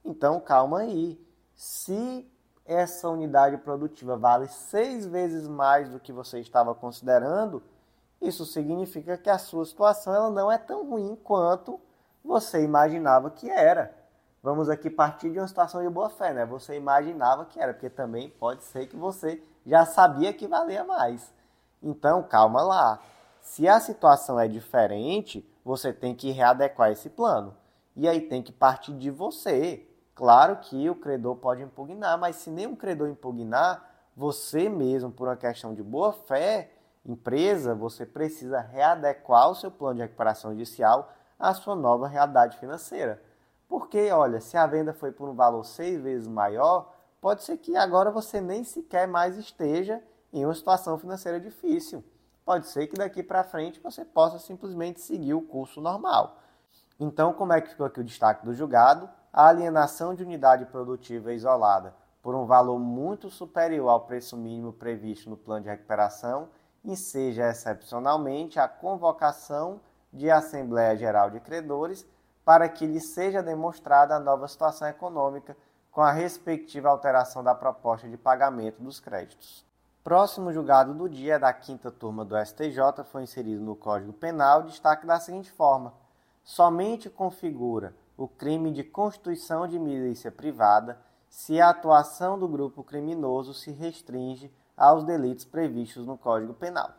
então 0.04 0.40
calma 0.40 0.80
aí. 0.80 1.20
Se 1.54 2.28
essa 2.64 3.08
unidade 3.08 3.56
produtiva 3.58 4.16
vale 4.16 4.48
seis 4.48 5.06
vezes 5.06 5.48
mais 5.48 5.88
do 5.88 6.00
que 6.00 6.12
você 6.12 6.40
estava 6.40 6.74
considerando, 6.74 7.62
isso 8.20 8.44
significa 8.46 9.18
que 9.18 9.30
a 9.30 9.38
sua 9.38 9.64
situação 9.64 10.14
ela 10.14 10.30
não 10.30 10.50
é 10.50 10.58
tão 10.58 10.88
ruim 10.88 11.16
quanto 11.22 11.80
você 12.24 12.62
imaginava 12.62 13.30
que 13.30 13.50
era 13.50 14.02
vamos 14.42 14.68
aqui 14.68 14.90
partir 14.90 15.30
de 15.30 15.38
uma 15.38 15.46
situação 15.46 15.82
de 15.82 15.88
boa 15.88 16.10
fé, 16.10 16.34
né? 16.34 16.44
Você 16.44 16.76
imaginava 16.76 17.44
que 17.44 17.60
era, 17.60 17.72
porque 17.72 17.88
também 17.88 18.28
pode 18.28 18.64
ser 18.64 18.88
que 18.88 18.96
você 18.96 19.40
já 19.64 19.86
sabia 19.86 20.32
que 20.32 20.48
valia 20.48 20.82
mais. 20.82 21.32
Então, 21.82 22.22
calma 22.22 22.62
lá. 22.62 23.00
Se 23.40 23.68
a 23.68 23.78
situação 23.78 24.38
é 24.38 24.48
diferente, 24.48 25.48
você 25.64 25.92
tem 25.92 26.14
que 26.14 26.30
readequar 26.32 26.90
esse 26.90 27.08
plano. 27.08 27.54
E 27.94 28.08
aí 28.08 28.20
tem 28.20 28.42
que 28.42 28.52
partir 28.52 28.92
de 28.94 29.10
você. 29.10 29.86
Claro 30.14 30.56
que 30.56 30.90
o 30.90 30.94
credor 30.94 31.36
pode 31.36 31.62
impugnar, 31.62 32.18
mas 32.18 32.36
se 32.36 32.50
nenhum 32.50 32.76
credor 32.76 33.08
impugnar, 33.08 33.90
você 34.14 34.68
mesmo, 34.68 35.10
por 35.10 35.28
uma 35.28 35.36
questão 35.36 35.74
de 35.74 35.82
boa 35.82 36.12
fé, 36.12 36.70
empresa, 37.04 37.74
você 37.74 38.04
precisa 38.04 38.60
readequar 38.60 39.50
o 39.50 39.54
seu 39.54 39.70
plano 39.70 39.96
de 39.96 40.02
recuperação 40.02 40.52
judicial 40.52 41.12
à 41.38 41.54
sua 41.54 41.74
nova 41.74 42.06
realidade 42.06 42.58
financeira. 42.58 43.22
Porque, 43.66 44.10
olha, 44.10 44.40
se 44.40 44.56
a 44.56 44.66
venda 44.66 44.92
foi 44.92 45.10
por 45.12 45.28
um 45.28 45.34
valor 45.34 45.64
seis 45.64 46.00
vezes 46.00 46.28
maior, 46.28 46.94
pode 47.20 47.42
ser 47.42 47.56
que 47.56 47.74
agora 47.74 48.10
você 48.10 48.40
nem 48.40 48.62
sequer 48.64 49.08
mais 49.08 49.38
esteja 49.38 50.02
em 50.32 50.44
uma 50.44 50.54
situação 50.54 50.98
financeira 50.98 51.40
difícil. 51.40 52.04
Pode 52.44 52.66
ser 52.66 52.86
que 52.86 52.96
daqui 52.96 53.22
para 53.22 53.44
frente 53.44 53.80
você 53.80 54.04
possa 54.04 54.38
simplesmente 54.38 55.00
seguir 55.00 55.32
o 55.32 55.40
curso 55.40 55.80
normal. 55.80 56.38
Então, 57.00 57.32
como 57.32 57.52
é 57.52 57.60
que 57.60 57.70
ficou 57.70 57.86
aqui 57.86 58.00
o 58.00 58.04
destaque 58.04 58.44
do 58.44 58.52
julgado? 58.52 59.08
A 59.32 59.46
alienação 59.46 60.14
de 60.14 60.22
unidade 60.22 60.66
produtiva 60.66 61.32
isolada 61.32 61.94
por 62.20 62.34
um 62.34 62.44
valor 62.44 62.78
muito 62.78 63.30
superior 63.30 63.88
ao 63.88 64.02
preço 64.02 64.36
mínimo 64.36 64.74
previsto 64.74 65.30
no 65.30 65.38
plano 65.38 65.62
de 65.62 65.70
recuperação 65.70 66.50
e 66.84 66.94
seja 66.94 67.48
excepcionalmente 67.48 68.60
a 68.60 68.68
convocação 68.68 69.80
de 70.12 70.30
Assembleia 70.30 70.94
Geral 70.98 71.30
de 71.30 71.40
Credores 71.40 72.06
para 72.44 72.68
que 72.68 72.86
lhe 72.86 73.00
seja 73.00 73.42
demonstrada 73.42 74.14
a 74.14 74.20
nova 74.20 74.46
situação 74.46 74.86
econômica 74.86 75.56
com 75.90 76.02
a 76.02 76.12
respectiva 76.12 76.90
alteração 76.90 77.42
da 77.42 77.54
proposta 77.54 78.06
de 78.06 78.18
pagamento 78.18 78.82
dos 78.82 79.00
créditos. 79.00 79.64
Próximo 80.04 80.52
julgado 80.52 80.92
do 80.92 81.08
dia 81.08 81.38
da 81.38 81.54
quinta 81.54 81.90
turma 81.90 82.22
do 82.22 82.36
STJ 82.36 83.02
foi 83.10 83.22
inserido 83.22 83.62
no 83.62 83.76
Código 83.76 84.12
Penal 84.12 84.64
destaque 84.64 85.06
da 85.06 85.18
seguinte 85.18 85.50
forma: 85.50 85.94
somente 86.44 87.08
configura 87.08 87.94
o 88.22 88.28
crime 88.28 88.70
de 88.70 88.84
constituição 88.84 89.66
de 89.66 89.80
milícia 89.80 90.30
privada 90.30 90.96
se 91.28 91.60
a 91.60 91.70
atuação 91.70 92.38
do 92.38 92.46
grupo 92.46 92.84
criminoso 92.84 93.52
se 93.52 93.72
restringe 93.72 94.48
aos 94.76 95.02
delitos 95.02 95.44
previstos 95.44 96.06
no 96.06 96.16
Código 96.16 96.54
Penal. 96.54 96.90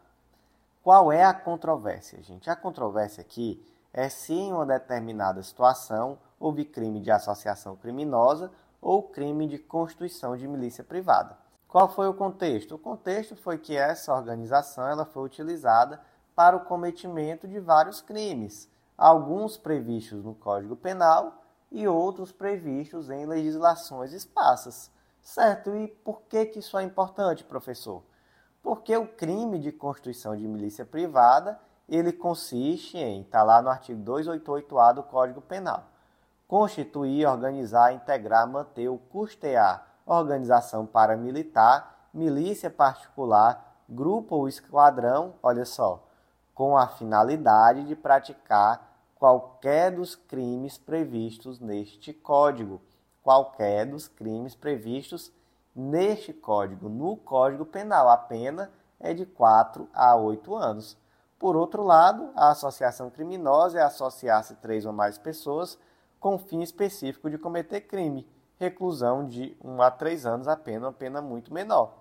Qual 0.83 1.13
é 1.13 1.23
a 1.23 1.33
controvérsia, 1.33 2.21
gente? 2.21 2.49
A 2.49 2.57
controvérsia 2.57 3.21
aqui 3.21 3.65
é 3.93 4.09
se 4.09 4.33
em 4.33 4.51
uma 4.51 4.65
determinada 4.65 5.41
situação 5.41 6.17
houve 6.37 6.65
crime 6.65 6.99
de 6.99 7.09
associação 7.09 7.77
criminosa 7.77 8.51
ou 8.81 9.01
crime 9.01 9.47
de 9.47 9.57
constituição 9.57 10.35
de 10.35 10.45
milícia 10.45 10.83
privada. 10.83 11.37
Qual 11.69 11.87
foi 11.87 12.09
o 12.09 12.13
contexto? 12.13 12.75
O 12.75 12.79
contexto 12.79 13.33
foi 13.37 13.57
que 13.57 13.77
essa 13.77 14.13
organização 14.13 14.85
ela 14.89 15.05
foi 15.05 15.23
utilizada 15.23 16.01
para 16.35 16.57
o 16.57 16.65
cometimento 16.65 17.47
de 17.47 17.61
vários 17.61 18.01
crimes, 18.01 18.67
alguns 18.97 19.57
previstos 19.57 20.23
no 20.23 20.35
Código 20.35 20.75
Penal 20.75 21.43
e 21.71 21.87
outros 21.87 22.31
previstos 22.31 23.09
em 23.09 23.25
legislações 23.25 24.13
esparsas. 24.13 24.91
Certo? 25.21 25.75
E 25.75 25.87
por 25.87 26.21
que, 26.23 26.45
que 26.47 26.59
isso 26.59 26.77
é 26.77 26.83
importante, 26.83 27.43
professor? 27.43 28.03
Porque 28.61 28.95
o 28.95 29.07
crime 29.07 29.57
de 29.59 29.71
constituição 29.71 30.35
de 30.35 30.47
milícia 30.47 30.85
privada, 30.85 31.59
ele 31.87 32.11
consiste 32.11 32.97
em, 32.97 33.21
está 33.21 33.43
lá 33.43 33.61
no 33.61 33.69
artigo 33.69 34.03
288A 34.03 34.93
do 34.93 35.03
Código 35.03 35.41
Penal, 35.41 35.85
constituir, 36.47 37.25
organizar, 37.25 37.93
integrar, 37.93 38.47
manter 38.47 38.89
ou 38.89 38.97
custear 38.97 39.93
organização 40.05 40.85
paramilitar, 40.85 41.95
milícia 42.13 42.69
particular, 42.69 43.77
grupo 43.87 44.35
ou 44.35 44.47
esquadrão, 44.47 45.35
olha 45.41 45.65
só, 45.65 46.03
com 46.53 46.77
a 46.77 46.87
finalidade 46.87 47.85
de 47.85 47.95
praticar 47.95 48.93
qualquer 49.15 49.91
dos 49.91 50.15
crimes 50.15 50.77
previstos 50.77 51.59
neste 51.59 52.13
código, 52.13 52.81
qualquer 53.21 53.85
dos 53.85 54.07
crimes 54.07 54.55
previstos 54.55 55.31
neste 55.75 56.33
código. 56.33 56.89
No 56.89 57.17
Código 57.17 57.65
Penal, 57.65 58.09
a 58.09 58.17
pena 58.17 58.71
é 58.99 59.13
de 59.13 59.25
4 59.25 59.87
a 59.93 60.15
8 60.15 60.55
anos. 60.55 60.97
Por 61.39 61.55
outro 61.55 61.83
lado, 61.83 62.31
a 62.35 62.51
associação 62.51 63.09
criminosa 63.09 63.79
é 63.79 63.81
associar-se 63.81 64.55
três 64.55 64.85
ou 64.85 64.93
mais 64.93 65.17
pessoas 65.17 65.77
com 66.19 66.37
fim 66.37 66.61
específico 66.61 67.29
de 67.29 67.37
cometer 67.37 67.81
crime, 67.81 68.25
reclusão 68.57 69.27
de 69.27 69.57
1 69.63 69.81
a 69.81 69.91
3 69.91 70.25
anos, 70.25 70.47
a 70.47 70.55
pena, 70.55 70.87
uma 70.87 70.93
pena 70.93 71.21
muito 71.21 71.53
menor. 71.53 71.97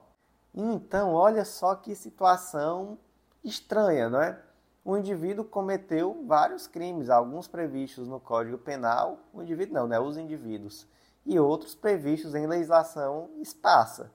Então, 0.55 1.15
olha 1.15 1.45
só 1.45 1.75
que 1.75 1.95
situação 1.95 2.99
estranha, 3.45 4.09
não 4.09 4.21
é? 4.21 4.39
o 4.85 4.97
indivíduo 4.97 5.45
cometeu 5.45 6.25
vários 6.27 6.67
crimes, 6.67 7.09
alguns 7.09 7.47
previstos 7.47 8.09
no 8.09 8.19
Código 8.19 8.59
Penal, 8.59 9.19
o 9.33 9.43
indivíduo 9.43 9.75
não, 9.75 9.87
né, 9.87 9.99
os 10.01 10.17
indivíduos, 10.17 10.87
e 11.25 11.39
outros 11.39 11.75
previstos 11.75 12.35
em 12.35 12.47
legislação 12.47 13.31
esparsa. 13.41 14.11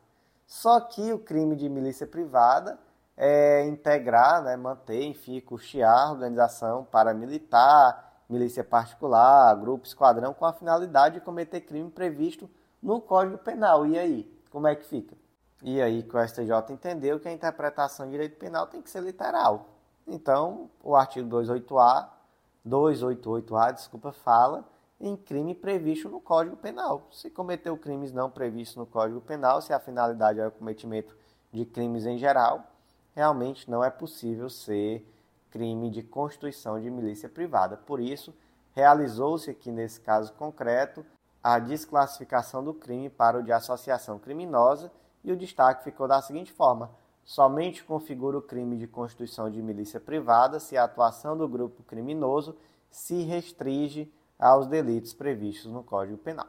Só 0.45 0.79
que 0.81 1.13
o 1.13 1.19
crime 1.19 1.55
de 1.55 1.69
milícia 1.69 2.05
privada 2.05 2.77
é 3.15 3.65
integrar, 3.65 4.43
né, 4.43 4.57
manter, 4.57 5.03
enfim, 5.03 5.39
custear 5.39 6.11
organização 6.11 6.83
paramilitar, 6.83 8.05
milícia 8.29 8.63
particular, 8.63 9.55
grupo, 9.55 9.87
esquadrão, 9.87 10.33
com 10.33 10.45
a 10.45 10.53
finalidade 10.53 11.15
de 11.15 11.21
cometer 11.21 11.61
crime 11.61 11.89
previsto 11.89 12.49
no 12.83 12.99
Código 12.99 13.37
Penal. 13.37 13.85
E 13.85 13.97
aí, 13.97 14.41
como 14.51 14.67
é 14.67 14.75
que 14.75 14.85
fica? 14.85 15.15
E 15.63 15.81
aí 15.81 16.03
que 16.03 16.15
o 16.15 16.27
STJ 16.27 16.51
entendeu 16.71 17.19
que 17.19 17.27
a 17.27 17.31
interpretação 17.31 18.05
de 18.05 18.11
direito 18.11 18.37
penal 18.37 18.67
tem 18.67 18.81
que 18.81 18.89
ser 18.89 19.01
literal. 19.01 19.69
Então, 20.05 20.69
o 20.83 20.95
artigo 20.95 21.27
288A, 21.29 22.09
288A, 22.65 23.73
desculpa, 23.73 24.11
fala 24.11 24.65
em 24.99 25.15
crime 25.15 25.53
previsto 25.53 26.09
no 26.09 26.19
Código 26.19 26.55
Penal. 26.55 27.07
Se 27.11 27.29
cometeu 27.29 27.77
crimes 27.77 28.11
não 28.11 28.29
previstos 28.29 28.77
no 28.77 28.85
Código 28.85 29.21
Penal, 29.21 29.61
se 29.61 29.73
a 29.73 29.79
finalidade 29.79 30.39
é 30.39 30.47
o 30.47 30.51
cometimento 30.51 31.15
de 31.51 31.65
crimes 31.65 32.05
em 32.05 32.17
geral, 32.17 32.63
realmente 33.15 33.69
não 33.69 33.83
é 33.83 33.89
possível 33.89 34.49
ser 34.49 35.05
crime 35.49 35.89
de 35.89 36.03
constituição 36.03 36.79
de 36.79 36.89
milícia 36.89 37.27
privada. 37.27 37.77
Por 37.77 37.99
isso, 37.99 38.33
realizou-se 38.73 39.49
aqui 39.49 39.71
nesse 39.71 39.99
caso 39.99 40.33
concreto 40.33 41.05
a 41.43 41.59
desclassificação 41.59 42.63
do 42.63 42.73
crime 42.73 43.09
para 43.09 43.39
o 43.39 43.43
de 43.43 43.51
associação 43.51 44.19
criminosa 44.19 44.91
e 45.23 45.31
o 45.31 45.37
destaque 45.37 45.83
ficou 45.83 46.07
da 46.07 46.21
seguinte 46.21 46.51
forma: 46.51 46.89
somente 47.23 47.83
configura 47.83 48.37
o 48.37 48.41
crime 48.41 48.77
de 48.77 48.87
constituição 48.87 49.49
de 49.49 49.61
milícia 49.61 49.99
privada 49.99 50.59
se 50.59 50.77
a 50.77 50.83
atuação 50.83 51.37
do 51.37 51.47
grupo 51.47 51.83
criminoso 51.83 52.55
se 52.89 53.23
restringe 53.23 54.11
aos 54.39 54.67
delitos 54.67 55.13
previstos 55.13 55.71
no 55.71 55.83
Código 55.83 56.17
Penal. 56.17 56.47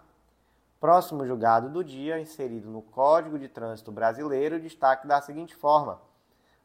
Próximo 0.81 1.27
julgado 1.27 1.69
do 1.69 1.83
dia, 1.83 2.21
inserido 2.21 2.71
no 2.71 2.83
Código 2.83 3.39
de 3.39 3.49
Trânsito 3.49 3.91
Brasileiro, 3.91 4.61
destaque 4.61 5.09
da 5.09 5.21
seguinte 5.21 5.57
forma: 5.57 6.01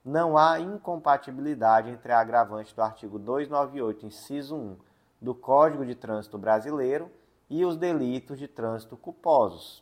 não 0.05 0.37
há 0.37 0.59
incompatibilidade 0.59 1.89
entre 1.89 2.11
a 2.11 2.19
agravante 2.19 2.75
do 2.75 2.81
artigo 2.81 3.17
298, 3.17 4.05
inciso 4.05 4.55
1 4.55 4.77
do 5.21 5.33
Código 5.33 5.85
de 5.85 5.95
Trânsito 5.95 6.37
Brasileiro 6.37 7.09
e 7.49 7.63
os 7.63 7.77
delitos 7.77 8.37
de 8.37 8.47
trânsito 8.47 8.97
culposos. 8.97 9.81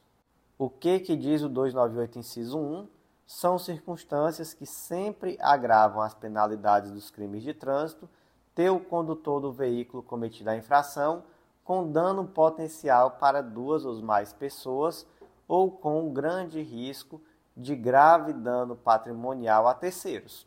O 0.61 0.69
que 0.69 0.99
que 0.99 1.15
diz 1.15 1.41
o 1.41 1.49
298, 1.49 2.19
inciso 2.19 2.59
1? 2.59 2.87
são 3.25 3.57
circunstâncias 3.57 4.53
que 4.53 4.67
sempre 4.67 5.35
agravam 5.41 6.03
as 6.03 6.13
penalidades 6.13 6.91
dos 6.91 7.09
crimes 7.09 7.41
de 7.41 7.51
trânsito 7.51 8.07
ter 8.53 8.69
o 8.69 8.79
condutor 8.79 9.41
do 9.41 9.51
veículo 9.51 10.03
cometido 10.03 10.51
a 10.51 10.55
infração 10.55 11.23
com 11.63 11.91
dano 11.91 12.27
potencial 12.27 13.09
para 13.09 13.41
duas 13.41 13.85
ou 13.85 13.99
mais 14.03 14.33
pessoas 14.33 15.03
ou 15.47 15.71
com 15.71 16.13
grande 16.13 16.61
risco 16.61 17.19
de 17.57 17.75
grave 17.75 18.31
dano 18.31 18.75
patrimonial 18.75 19.67
a 19.67 19.73
terceiros. 19.73 20.45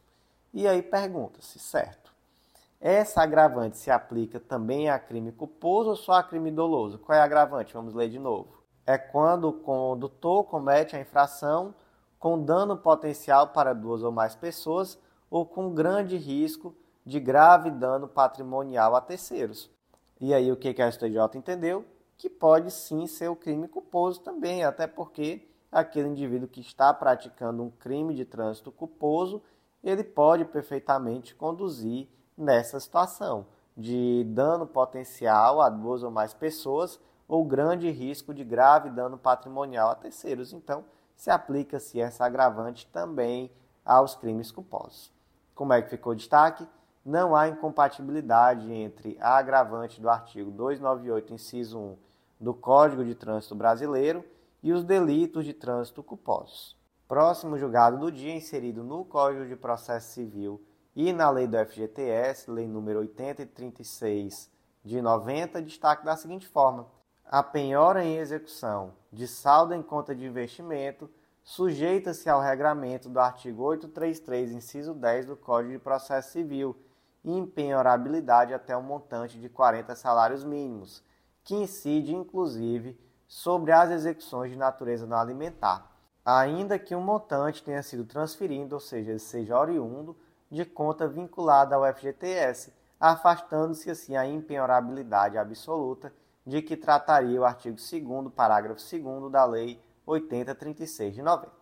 E 0.53 0.69
aí 0.69 0.81
pergunta-se, 0.81 1.59
certo? 1.59 2.15
Essa 2.81 3.21
agravante 3.21 3.79
se 3.79 3.91
aplica 3.91 4.39
também 4.39 4.89
a 4.89 4.97
crime 4.97 5.33
culposo 5.33 5.91
ou 5.91 5.97
só 5.97 6.13
a 6.13 6.23
crime 6.23 6.53
doloso? 6.53 7.01
Qual 7.01 7.19
é 7.19 7.21
a 7.21 7.25
agravante? 7.25 7.75
Vamos 7.75 7.95
ler 7.95 8.09
de 8.09 8.21
novo. 8.21 8.64
É 8.87 8.99
quando 8.99 9.49
o 9.49 9.53
condutor 9.53 10.45
comete 10.45 10.95
a 10.95 11.01
infração 11.01 11.75
com 12.19 12.43
dano 12.43 12.77
potencial 12.77 13.49
para 13.49 13.75
duas 13.75 14.03
ou 14.03 14.13
mais 14.13 14.35
pessoas 14.35 14.99
ou 15.31 15.45
com 15.45 15.75
grande 15.75 16.17
risco 16.17 16.75
de 17.05 17.21
grave 17.21 17.71
dano 17.71 18.09
patrimonial 18.09 18.95
a 18.95 19.01
terceiros. 19.01 19.71
E 20.21 20.33
aí 20.33 20.51
o 20.51 20.57
que, 20.57 20.81
a 20.81 20.91
STJ 20.91 21.19
entendeu? 21.35 21.85
Que 22.17 22.31
pode 22.31 22.71
sim 22.71 23.07
ser 23.07 23.29
o 23.29 23.37
crime 23.37 23.69
culposo 23.69 24.21
também, 24.21 24.65
até 24.65 24.87
porque 24.87 25.47
aquele 25.71 26.09
indivíduo 26.09 26.49
que 26.49 26.61
está 26.61 26.95
praticando 26.95 27.63
um 27.63 27.71
crime 27.71 28.15
de 28.15 28.25
trânsito 28.25 28.71
culposo, 28.71 29.43
ele 29.83 30.05
pode 30.05 30.45
perfeitamente 30.45 31.35
conduzir 31.35 32.09
nessa 32.39 32.79
situação 32.79 33.47
de 33.77 34.25
dano 34.29 34.67
potencial 34.67 35.61
a 35.61 35.69
duas 35.69 36.03
ou 36.03 36.11
mais 36.11 36.33
pessoas 36.33 37.01
ou 37.35 37.45
grande 37.45 37.91
risco 37.91 38.33
de 38.33 38.45
grave 38.45 38.89
dano 38.91 39.19
patrimonial 39.19 39.91
a 39.91 39.95
terceiros. 39.97 40.53
Então, 40.53 40.85
se 41.17 41.31
aplica-se 41.31 42.01
essa 42.01 42.25
agravante 42.25 42.87
também 42.87 43.51
aos 43.85 44.15
crimes 44.15 44.53
culposos. 44.53 45.13
Como 45.53 45.73
é 45.73 45.83
que 45.83 45.91
ficou 45.91 46.13
o 46.13 46.17
destaque? 46.17 46.65
Não 47.05 47.35
há 47.35 47.49
incompatibilidade 47.49 48.73
entre 48.73 49.19
a 49.21 49.37
agravante 49.37 50.01
do 50.01 50.09
artigo 50.09 50.49
298, 50.53 51.35
inciso 51.35 51.77
1 51.77 51.97
do 52.41 52.55
Código 52.55 53.05
de 53.05 53.17
Trânsito 53.17 53.57
Brasileiro 53.57 54.25
e 54.63 54.73
os 54.73 54.85
delitos 54.85 55.45
de 55.45 55.53
trânsito 55.53 56.05
culposos. 56.05 56.77
Próximo 57.09 57.59
julgado 57.59 57.99
do 57.99 58.13
dia, 58.13 58.33
inserido 58.33 58.85
no 58.85 59.05
Código 59.05 59.45
de 59.45 59.57
Processo 59.57 60.13
Civil 60.13 60.63
e 60.95 61.13
na 61.13 61.29
lei 61.31 61.49
do 61.49 61.59
FGTS, 61.59 62.49
lei 62.49 62.69
número 62.69 63.01
8036 63.01 64.49
de 64.85 65.03
90, 65.03 65.61
destaque 65.63 66.05
da 66.05 66.17
seguinte 66.17 66.47
forma: 66.47 66.87
a 67.25 67.43
penhora 67.43 68.05
em 68.05 68.17
execução 68.17 68.93
de 69.13 69.27
saldo 69.27 69.75
em 69.75 69.83
conta 69.83 70.15
de 70.15 70.27
investimento 70.27 71.11
sujeita-se 71.43 72.29
ao 72.29 72.41
regramento 72.41 73.09
do 73.09 73.19
artigo 73.21 73.63
833, 73.65 74.53
inciso 74.53 74.95
10 74.95 75.27
do 75.27 75.37
Código 75.37 75.73
de 75.73 75.79
Processo 75.79 76.31
Civil, 76.31 76.77
e 77.25 77.33
impenhorabilidade 77.33 78.53
até 78.53 78.77
um 78.77 78.83
montante 78.83 79.39
de 79.39 79.49
40 79.49 79.95
salários 79.95 80.45
mínimos, 80.45 81.03
que 81.43 81.55
incide 81.55 82.15
inclusive 82.15 82.99
sobre 83.27 83.73
as 83.73 83.91
execuções 83.91 84.51
de 84.51 84.59
natureza 84.59 85.07
não 85.07 85.17
alimentar, 85.17 85.91
ainda 86.25 86.79
que 86.79 86.95
o 86.95 86.99
um 86.99 87.03
montante 87.03 87.63
tenha 87.63 87.83
sido 87.83 88.05
transferido, 88.05 88.75
ou 88.75 88.81
seja, 88.81 89.19
seja 89.19 89.59
oriundo 89.59 90.17
de 90.51 90.65
conta 90.65 91.09
vinculada 91.09 91.75
ao 91.75 91.95
FGTS, 91.95 92.73
afastando-se 93.01 93.91
assim 93.91 94.17
a 94.17 94.27
impenhorabilidade 94.27 95.39
absoluta 95.39 96.13
de 96.47 96.61
que 96.63 96.77
trataria 96.77 97.41
o 97.41 97.45
artigo 97.45 97.77
2 97.77 98.33
parágrafo 98.35 98.81
2 98.81 99.33
da 99.33 99.45
Lei 99.45 99.83
8036 100.07 101.15
de 101.15 101.23
90. 101.23 101.53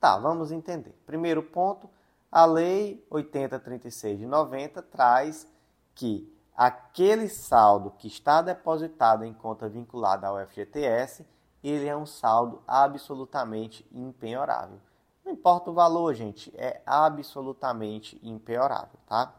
Tá, 0.00 0.18
vamos 0.18 0.50
entender. 0.50 0.94
Primeiro 1.06 1.42
ponto, 1.42 1.88
a 2.30 2.44
Lei 2.44 3.06
8036 3.10 4.18
de 4.18 4.26
90 4.26 4.82
traz 4.82 5.46
que 5.94 6.32
aquele 6.56 7.28
saldo 7.28 7.92
que 7.92 8.08
está 8.08 8.42
depositado 8.42 9.24
em 9.24 9.32
conta 9.32 9.68
vinculada 9.68 10.26
ao 10.26 10.38
FGTS, 10.46 11.26
ele 11.62 11.86
é 11.86 11.96
um 11.96 12.06
saldo 12.06 12.62
absolutamente 12.66 13.86
impenhorável. 13.92 14.78
Não 15.24 15.32
importa 15.32 15.70
o 15.70 15.74
valor, 15.74 16.12
gente, 16.14 16.52
é 16.56 16.82
absolutamente 16.84 18.20
impenhorável, 18.22 18.98
tá? 19.06 19.34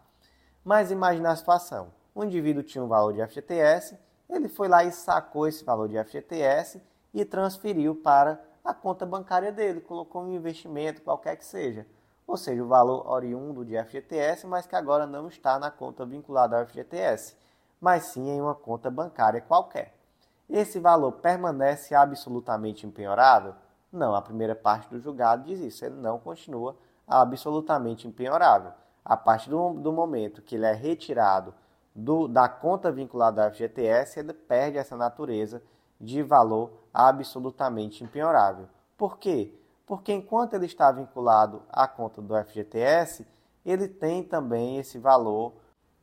Mas 0.63 0.89
imagine 0.89 1.27
a 1.27 1.35
situação. 1.35 1.93
O 2.13 2.23
indivíduo 2.23 2.63
tinha 2.63 2.83
um 2.83 2.87
valor 2.87 3.13
de 3.13 3.25
FGTS, 3.27 3.99
ele 4.29 4.47
foi 4.47 4.67
lá 4.67 4.83
e 4.83 4.91
sacou 4.91 5.47
esse 5.47 5.63
valor 5.63 5.87
de 5.87 6.03
FGTS 6.03 6.81
e 7.13 7.23
transferiu 7.23 7.95
para 7.95 8.41
a 8.63 8.73
conta 8.73 9.05
bancária 9.05 9.51
dele, 9.51 9.79
colocou 9.79 10.23
um 10.23 10.33
investimento, 10.33 11.01
qualquer 11.01 11.35
que 11.37 11.45
seja. 11.45 11.85
Ou 12.27 12.35
seja, 12.35 12.63
o 12.63 12.67
valor 12.67 13.07
oriundo 13.07 13.63
de 13.63 13.77
FGTS, 13.83 14.47
mas 14.47 14.65
que 14.65 14.75
agora 14.75 15.05
não 15.05 15.27
está 15.27 15.59
na 15.59 15.69
conta 15.69 16.05
vinculada 16.05 16.57
ao 16.57 16.65
FGTS, 16.65 17.37
mas 17.79 18.05
sim 18.05 18.27
em 18.29 18.41
uma 18.41 18.55
conta 18.55 18.89
bancária 18.89 19.39
qualquer. 19.41 19.93
Esse 20.49 20.79
valor 20.79 21.11
permanece 21.13 21.93
absolutamente 21.93 22.85
impenhorável? 22.85 23.53
Não, 23.91 24.15
a 24.15 24.21
primeira 24.21 24.55
parte 24.55 24.89
do 24.89 24.99
julgado 24.99 25.43
diz 25.43 25.59
isso, 25.59 25.85
ele 25.85 25.95
não 25.95 26.19
continua 26.19 26.75
absolutamente 27.07 28.07
impenhorável. 28.07 28.71
A 29.03 29.15
partir 29.15 29.51
do, 29.51 29.73
do 29.73 29.93
momento 29.93 30.41
que 30.41 30.55
ele 30.55 30.65
é 30.65 30.73
retirado 30.73 31.53
do, 31.95 32.27
da 32.27 32.49
conta 32.49 32.91
vinculada 32.91 33.43
ao 33.43 33.51
FGTS, 33.51 34.19
ele 34.19 34.33
perde 34.33 34.77
essa 34.77 34.97
natureza 34.97 35.63
de 35.99 36.21
valor 36.21 36.71
absolutamente 36.93 38.03
impenhorável. 38.03 38.67
Por 38.97 39.17
quê? 39.17 39.53
Porque 39.85 40.11
enquanto 40.11 40.55
ele 40.55 40.65
está 40.65 40.91
vinculado 40.91 41.63
à 41.69 41.87
conta 41.87 42.21
do 42.21 42.35
FGTS, 42.43 43.25
ele 43.65 43.87
tem 43.87 44.23
também 44.23 44.77
esse 44.77 44.97
valor, 44.97 45.53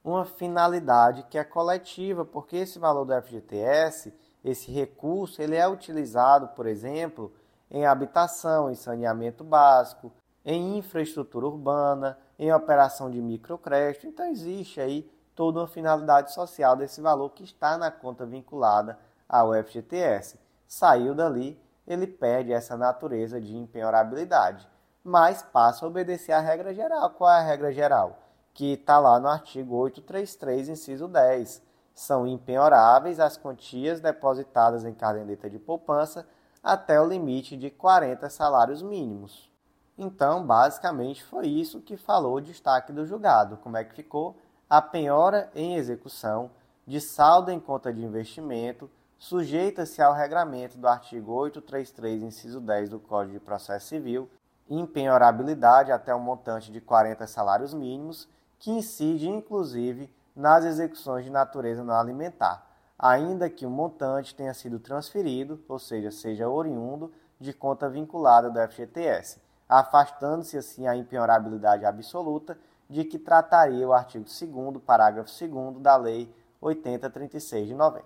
uma 0.03 0.25
finalidade 0.25 1.25
que 1.25 1.37
é 1.37 1.45
coletiva, 1.45 2.25
porque 2.25 2.57
esse 2.57 2.79
valor 2.79 3.05
do 3.05 3.23
FGTS, 3.23 4.13
esse 4.43 4.73
recurso, 4.73 5.41
ele 5.43 5.57
é 5.57 5.69
utilizado, 5.69 6.49
por 6.49 6.67
exemplo, 6.67 7.33
em 7.71 7.87
habitação, 7.87 8.71
em 8.71 8.75
saneamento 8.75 9.45
básico, 9.45 10.13
em 10.45 10.79
infraestrutura 10.79 11.47
urbana, 11.47 12.19
em 12.39 12.53
operação 12.53 13.11
de 13.11 13.21
microcrédito. 13.21 14.07
Então 14.07 14.27
existe 14.27 14.81
aí 14.81 15.09
toda 15.35 15.61
uma 15.61 15.69
finalidade 15.69 16.33
social 16.33 16.77
desse 16.77 17.01
valor 17.01 17.31
que 17.31 17.45
está 17.45 17.79
na 17.79 17.91
conta 17.91 18.25
vinculada 18.27 18.99
ao 19.29 19.53
FGTS. 19.55 20.39
Saiu 20.67 21.15
dali, 21.15 21.61
ele 21.87 22.07
perde 22.07 22.53
essa 22.53 22.77
natureza 22.77 23.41
de 23.41 23.57
impenhorabilidade, 23.57 24.69
mas 25.03 25.43
passa 25.43 25.85
a 25.85 25.89
obedecer 25.89 26.33
à 26.33 26.41
regra 26.41 26.73
geral. 26.75 27.11
Qual 27.11 27.31
é 27.31 27.39
a 27.39 27.43
regra 27.43 27.73
geral? 27.73 28.19
Que 28.55 28.75
está 28.75 28.99
lá 28.99 29.19
no 29.19 29.29
artigo 29.29 29.77
833, 29.77 30.69
inciso 30.69 31.09
10. 31.09 31.63
São 31.95 32.27
impenhoráveis 32.27 33.21
as 33.21 33.37
quantias 33.37 34.01
depositadas 34.01 34.85
em 34.85 34.95
caderneta 34.95 35.49
de 35.49 35.59
poupança 35.59 36.27
até 36.63 37.01
o 37.01 37.07
limite 37.07 37.57
de 37.57 37.71
40 37.71 38.31
salários 38.31 38.83
mínimos. 38.83 39.51
Então, 39.99 40.45
basicamente, 40.45 41.23
foi 41.23 41.49
isso 41.49 41.81
que 41.81 41.97
falou 41.97 42.37
o 42.37 42.41
destaque 42.41 42.93
do 42.93 43.05
julgado. 43.05 43.59
Como 43.59 43.77
é 43.77 43.85
que 43.85 43.95
ficou? 43.95 44.37
A 44.73 44.81
penhora 44.81 45.51
em 45.55 45.77
execução 45.77 46.51
de 46.87 46.99
saldo 46.99 47.51
em 47.51 47.61
conta 47.61 47.93
de 47.93 48.03
investimento 48.03 48.91
sujeita-se 49.19 50.01
ao 50.01 50.15
regramento 50.15 50.79
do 50.79 50.89
artigo 50.89 51.31
833, 51.31 52.23
inciso 52.23 52.59
10 52.59 52.89
do 52.89 52.99
Código 52.99 53.35
de 53.35 53.45
Processo 53.45 53.89
Civil, 53.89 54.31
impenhorabilidade 54.71 55.93
até 55.93 56.15
um 56.15 56.21
montante 56.21 56.73
de 56.73 56.81
40 56.81 57.27
salários 57.27 57.75
mínimos, 57.75 58.27
que 58.59 58.71
incide 58.71 59.29
inclusive 59.29 60.11
nas 60.35 60.65
execuções 60.65 61.27
de 61.27 61.31
natureza 61.31 61.85
não 61.85 61.95
alimentar, 61.95 62.67
ainda 62.99 63.51
que 63.51 63.67
o 63.67 63.71
montante 63.71 64.35
tenha 64.35 64.55
sido 64.55 64.79
transferido, 64.79 65.63
ou 65.69 65.79
seja, 65.79 66.11
seja 66.11 66.49
oriundo 66.49 67.13
de 67.39 67.53
conta 67.53 67.91
vinculada 67.91 68.49
do 68.49 68.59
FGTS, 68.59 69.39
afastando-se 69.69 70.57
assim 70.57 70.87
a 70.87 70.97
impenhorabilidade 70.97 71.85
absoluta 71.85 72.57
de 72.93 73.05
que 73.05 73.19
trataria 73.19 73.89
o 73.89 73.93
artigo 73.95 74.27
2 74.27 74.83
parágrafo 74.85 75.31
2 75.31 75.81
da 75.81 75.97
Lei 75.97 76.31
8036 76.61 77.69
de 77.69 77.75
90. 77.75 78.05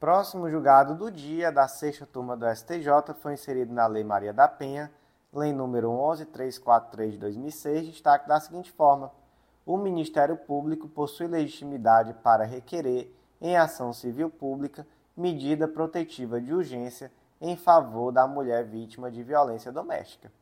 Próximo 0.00 0.50
julgado 0.50 0.96
do 0.96 1.12
dia 1.12 1.52
da 1.52 1.68
sexta 1.68 2.04
turma 2.04 2.36
do 2.36 2.44
STJ 2.44 3.14
foi 3.20 3.34
inserido 3.34 3.72
na 3.72 3.86
Lei 3.86 4.02
Maria 4.02 4.32
da 4.32 4.48
Penha, 4.48 4.90
lei 5.32 5.52
número 5.52 5.92
11343 5.92 7.12
de 7.12 7.18
2006, 7.18 7.86
destaque 7.86 8.26
da 8.26 8.40
seguinte 8.40 8.72
forma: 8.72 9.12
o 9.64 9.76
Ministério 9.76 10.36
Público 10.36 10.88
possui 10.88 11.28
legitimidade 11.28 12.12
para 12.14 12.44
requerer, 12.44 13.14
em 13.40 13.56
ação 13.56 13.92
civil 13.92 14.28
pública, 14.28 14.84
medida 15.16 15.68
protetiva 15.68 16.40
de 16.40 16.52
urgência 16.52 17.12
em 17.40 17.56
favor 17.56 18.10
da 18.10 18.26
mulher 18.26 18.64
vítima 18.64 19.08
de 19.08 19.22
violência 19.22 19.70
doméstica. 19.70 20.32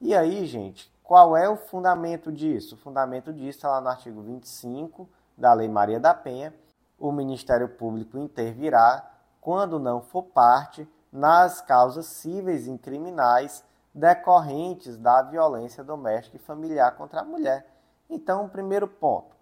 E 0.00 0.14
aí, 0.14 0.46
gente, 0.46 0.88
qual 1.08 1.36
é 1.36 1.48
o 1.48 1.56
fundamento 1.56 2.30
disso? 2.30 2.76
O 2.76 2.78
fundamento 2.78 3.32
disso 3.32 3.58
está 3.58 3.68
lá 3.70 3.80
no 3.80 3.88
artigo 3.88 4.22
25 4.22 5.08
da 5.36 5.52
Lei 5.52 5.68
Maria 5.68 5.98
da 5.98 6.14
Penha 6.14 6.54
o 6.98 7.12
Ministério 7.12 7.68
Público 7.68 8.18
intervirá, 8.18 9.08
quando 9.40 9.78
não 9.78 10.00
for 10.00 10.24
parte, 10.24 10.88
nas 11.12 11.60
causas 11.60 12.06
cíveis 12.06 12.66
e 12.66 12.76
criminais 12.76 13.64
decorrentes 13.94 14.96
da 14.96 15.22
violência 15.22 15.82
doméstica 15.82 16.36
e 16.36 16.40
familiar 16.40 16.96
contra 16.96 17.20
a 17.20 17.24
mulher. 17.24 17.66
Então, 18.10 18.44
o 18.44 18.48
primeiro 18.48 18.88
ponto: 18.88 19.36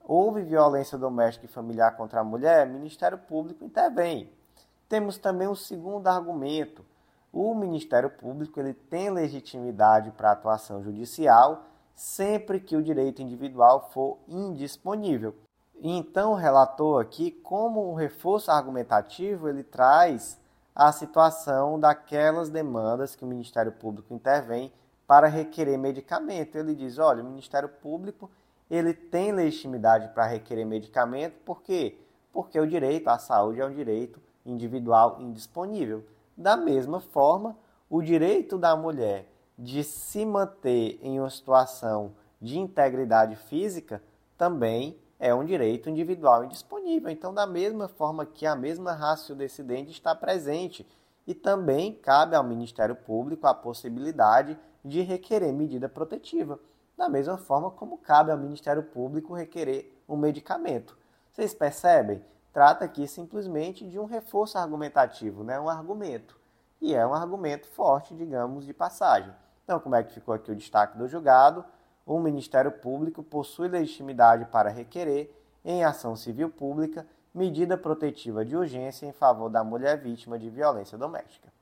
houve 0.00 0.42
violência 0.42 0.98
doméstica 0.98 1.46
e 1.46 1.48
familiar 1.48 1.96
contra 1.96 2.20
a 2.20 2.24
mulher, 2.24 2.66
o 2.66 2.70
Ministério 2.70 3.18
Público 3.18 3.64
intervém. 3.64 4.30
Temos 4.88 5.18
também 5.18 5.48
um 5.48 5.54
segundo 5.54 6.06
argumento. 6.06 6.84
O 7.32 7.54
Ministério 7.54 8.10
Público 8.10 8.58
ele 8.58 8.74
tem 8.74 9.10
legitimidade 9.10 10.10
para 10.12 10.32
atuação 10.32 10.82
judicial 10.82 11.64
sempre 11.94 12.60
que 12.60 12.76
o 12.76 12.82
direito 12.82 13.20
individual 13.20 13.90
for 13.92 14.18
indisponível. 14.28 15.34
Então, 15.80 16.32
o 16.32 16.36
relator 16.36 17.02
aqui, 17.02 17.30
como 17.30 17.90
um 17.90 17.94
reforço 17.94 18.50
argumentativo, 18.50 19.48
ele 19.48 19.62
traz 19.62 20.40
a 20.74 20.92
situação 20.92 21.78
daquelas 21.78 22.48
demandas 22.48 23.16
que 23.16 23.24
o 23.24 23.28
Ministério 23.28 23.72
Público 23.72 24.14
intervém 24.14 24.72
para 25.08 25.26
requerer 25.26 25.76
medicamento. 25.76 26.56
Ele 26.56 26.74
diz, 26.74 26.98
olha, 26.98 27.22
o 27.22 27.26
Ministério 27.26 27.68
Público 27.68 28.30
ele 28.70 28.94
tem 28.94 29.32
legitimidade 29.32 30.08
para 30.14 30.26
requerer 30.26 30.64
medicamento, 30.64 31.34
por 31.44 31.62
quê? 31.62 31.98
Porque 32.32 32.60
o 32.60 32.66
direito 32.66 33.08
à 33.08 33.18
saúde 33.18 33.60
é 33.60 33.66
um 33.66 33.74
direito 33.74 34.20
individual 34.44 35.16
indisponível. 35.20 36.04
Da 36.38 36.56
mesma 36.56 37.00
forma, 37.00 37.58
o 37.90 38.00
direito 38.00 38.56
da 38.56 38.76
mulher 38.76 39.28
de 39.58 39.82
se 39.82 40.24
manter 40.24 41.00
em 41.02 41.18
uma 41.18 41.28
situação 41.28 42.12
de 42.40 42.60
integridade 42.60 43.34
física 43.34 44.00
também 44.36 44.96
é 45.18 45.34
um 45.34 45.44
direito 45.44 45.90
individual 45.90 46.44
indisponível. 46.44 47.10
Então, 47.10 47.34
da 47.34 47.44
mesma 47.44 47.88
forma 47.88 48.24
que 48.24 48.46
a 48.46 48.54
mesma 48.54 48.92
ratio 48.92 49.34
decidente 49.34 49.90
está 49.90 50.14
presente, 50.14 50.86
e 51.26 51.34
também 51.34 51.92
cabe 51.92 52.36
ao 52.36 52.44
Ministério 52.44 52.94
Público 52.94 53.46
a 53.48 53.52
possibilidade 53.52 54.56
de 54.84 55.02
requerer 55.02 55.52
medida 55.52 55.88
protetiva, 55.88 56.58
da 56.96 57.08
mesma 57.08 57.36
forma 57.36 57.68
como 57.68 57.98
cabe 57.98 58.30
ao 58.30 58.38
Ministério 58.38 58.84
Público 58.84 59.34
requerer 59.34 59.92
um 60.08 60.16
medicamento. 60.16 60.96
Vocês 61.32 61.52
percebem? 61.52 62.22
Trata 62.58 62.86
aqui 62.86 63.06
simplesmente 63.06 63.88
de 63.88 64.00
um 64.00 64.04
reforço 64.04 64.58
argumentativo, 64.58 65.44
né? 65.44 65.60
um 65.60 65.68
argumento. 65.68 66.36
E 66.80 66.92
é 66.92 67.06
um 67.06 67.14
argumento 67.14 67.68
forte, 67.68 68.16
digamos, 68.16 68.66
de 68.66 68.74
passagem. 68.74 69.32
Então, 69.62 69.78
como 69.78 69.94
é 69.94 70.02
que 70.02 70.12
ficou 70.12 70.34
aqui 70.34 70.50
o 70.50 70.56
destaque 70.56 70.98
do 70.98 71.06
julgado? 71.06 71.64
o 72.04 72.18
Ministério 72.18 72.72
Público 72.72 73.22
possui 73.22 73.68
legitimidade 73.68 74.44
para 74.46 74.70
requerer, 74.70 75.32
em 75.64 75.84
ação 75.84 76.16
civil 76.16 76.50
pública, 76.50 77.06
medida 77.32 77.78
protetiva 77.78 78.44
de 78.44 78.56
urgência 78.56 79.06
em 79.06 79.12
favor 79.12 79.48
da 79.48 79.62
mulher 79.62 79.96
vítima 79.96 80.36
de 80.36 80.50
violência 80.50 80.98
doméstica. 80.98 81.52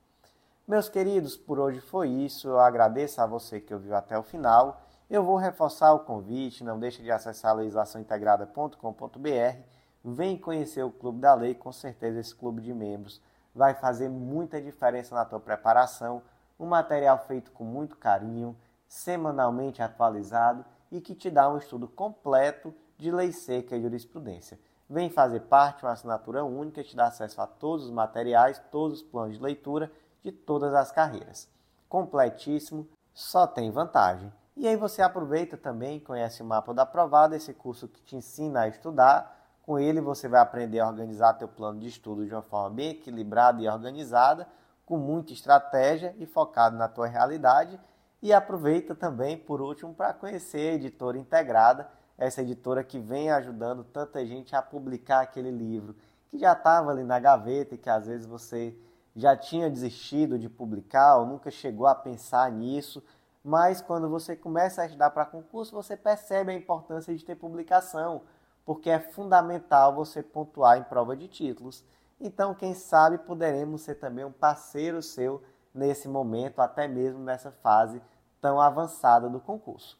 Meus 0.66 0.88
queridos, 0.88 1.36
por 1.36 1.59
hoje 1.59 1.78
foi 1.78 2.09
isso. 2.09 2.49
Eu 2.49 2.59
agradeço 2.59 3.20
a 3.20 3.26
você 3.26 3.61
que 3.61 3.74
ouviu 3.74 3.94
até 3.94 4.18
o 4.18 4.22
final. 4.22 4.80
Eu 5.11 5.22
vou 5.22 5.36
reforçar 5.36 5.92
o 5.92 6.01
convite, 6.01 6.64
não 6.64 6.80
deixe 6.80 7.03
de 7.03 7.11
acessar 7.11 7.55
legislaçãointegrada.com.br. 7.55 9.76
Vem 10.07 10.38
conhecer 10.38 10.82
o 10.82 10.90
Clube 10.90 11.20
da 11.20 11.34
Lei, 11.34 11.54
com 11.54 11.72
certeza 11.72 12.20
esse 12.20 12.34
clube 12.34 12.62
de 12.62 12.72
membros 12.72 13.20
vai 13.57 13.72
fazer 13.72 14.11
muita 14.11 14.61
diferença 14.61 15.14
na 15.14 15.24
tua 15.24 15.40
preparação. 15.40 16.22
Um 16.61 16.66
material 16.66 17.18
feito 17.26 17.50
com 17.52 17.64
muito 17.64 17.96
carinho, 17.96 18.54
semanalmente 18.86 19.82
atualizado 19.82 20.62
e 20.92 21.00
que 21.00 21.14
te 21.14 21.30
dá 21.30 21.50
um 21.50 21.57
estudo 21.57 21.88
completo 21.88 22.74
de 22.98 23.11
lei 23.11 23.32
seca 23.32 23.74
e 23.74 23.80
jurisprudência. 23.80 24.61
Vem 24.88 25.11
fazer 25.11 25.40
parte, 25.40 25.84
uma 25.84 25.92
assinatura 25.92 26.44
única, 26.44 26.84
te 26.84 26.94
dá 26.94 27.07
acesso 27.07 27.40
a 27.40 27.46
todos 27.46 27.86
os 27.86 27.90
materiais, 27.90 28.62
todos 28.70 29.00
os 29.00 29.02
planos 29.02 29.36
de 29.36 29.42
leitura 29.42 29.90
de 30.22 30.30
todas 30.30 30.74
as 30.74 30.92
carreiras. 30.92 31.48
Completíssimo, 31.88 32.86
só 33.12 33.46
tem 33.46 33.70
vantagem. 33.70 34.32
E 34.57 34.68
aí 34.68 34.76
você 34.76 35.02
aproveita 35.02 35.57
também, 35.57 35.98
conhece 35.98 36.42
o 36.42 36.44
mapa 36.44 36.72
da 36.72 36.82
aprovada, 36.82 37.36
esse 37.36 37.52
curso 37.52 37.88
que 37.88 38.00
te 38.02 38.16
ensina 38.16 38.61
a 38.61 38.68
estudar. 38.68 39.45
Com 39.66 39.80
ele 39.80 40.00
você 40.00 40.28
vai 40.28 40.40
aprender 40.40 40.78
a 40.78 40.86
organizar 40.86 41.34
teu 41.34 41.48
plano 41.48 41.80
de 41.80 41.88
estudo 41.88 42.24
de 42.24 42.32
uma 42.32 42.40
forma 42.40 42.70
bem 42.70 42.90
equilibrada 42.90 43.60
e 43.60 43.68
organizada, 43.68 44.46
com 44.86 44.96
muita 44.96 45.32
estratégia 45.32 46.14
e 46.18 46.24
focado 46.24 46.76
na 46.76 46.86
tua 46.86 47.08
realidade. 47.08 47.80
E 48.22 48.32
aproveita 48.32 48.94
também, 48.94 49.36
por 49.36 49.60
último, 49.60 49.92
para 49.92 50.14
conhecer 50.14 50.70
a 50.70 50.74
editora 50.74 51.18
integrada, 51.18 51.90
essa 52.16 52.42
editora 52.42 52.84
que 52.84 53.00
vem 53.00 53.28
ajudando 53.32 53.82
tanta 53.82 54.24
gente 54.24 54.54
a 54.54 54.62
publicar 54.62 55.22
aquele 55.22 55.50
livro 55.50 55.96
que 56.30 56.38
já 56.38 56.52
estava 56.52 56.92
ali 56.92 57.02
na 57.02 57.18
gaveta 57.18 57.74
e 57.74 57.78
que 57.78 57.90
às 57.90 58.06
vezes 58.06 58.24
você 58.24 58.76
já 59.16 59.36
tinha 59.36 59.68
desistido 59.68 60.38
de 60.38 60.48
publicar 60.48 61.16
ou 61.16 61.26
nunca 61.26 61.50
chegou 61.50 61.86
a 61.86 61.94
pensar 61.94 62.50
nisso, 62.52 63.02
mas 63.42 63.80
quando 63.80 64.08
você 64.08 64.36
começa 64.36 64.82
a 64.82 64.86
estudar 64.86 65.10
para 65.10 65.24
concurso, 65.24 65.74
você 65.74 65.96
percebe 65.96 66.52
a 66.52 66.54
importância 66.54 67.14
de 67.14 67.24
ter 67.24 67.34
publicação, 67.34 68.22
porque 68.66 68.90
é 68.90 68.98
fundamental 68.98 69.94
você 69.94 70.22
pontuar 70.22 70.76
em 70.76 70.82
prova 70.82 71.16
de 71.16 71.28
títulos. 71.28 71.84
Então, 72.20 72.52
quem 72.52 72.74
sabe 72.74 73.16
poderemos 73.16 73.82
ser 73.82 73.94
também 73.94 74.24
um 74.24 74.32
parceiro 74.32 75.00
seu 75.00 75.42
nesse 75.72 76.08
momento, 76.08 76.60
até 76.60 76.88
mesmo 76.88 77.20
nessa 77.20 77.52
fase 77.52 78.02
tão 78.40 78.60
avançada 78.60 79.28
do 79.28 79.38
concurso. 79.38 79.96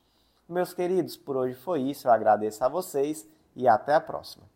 Meus 0.49 0.75
queridos, 0.75 1.17
por 1.17 1.37
hoje 1.37 1.55
foi 1.55 1.83
isso. 1.83 2.09
Eu 2.09 2.13
agradeço 2.13 2.65
a 2.65 2.69
vocês 2.69 3.27
e 3.55 3.69
até 3.69 3.95
a 3.95 4.01
próxima. 4.01 4.47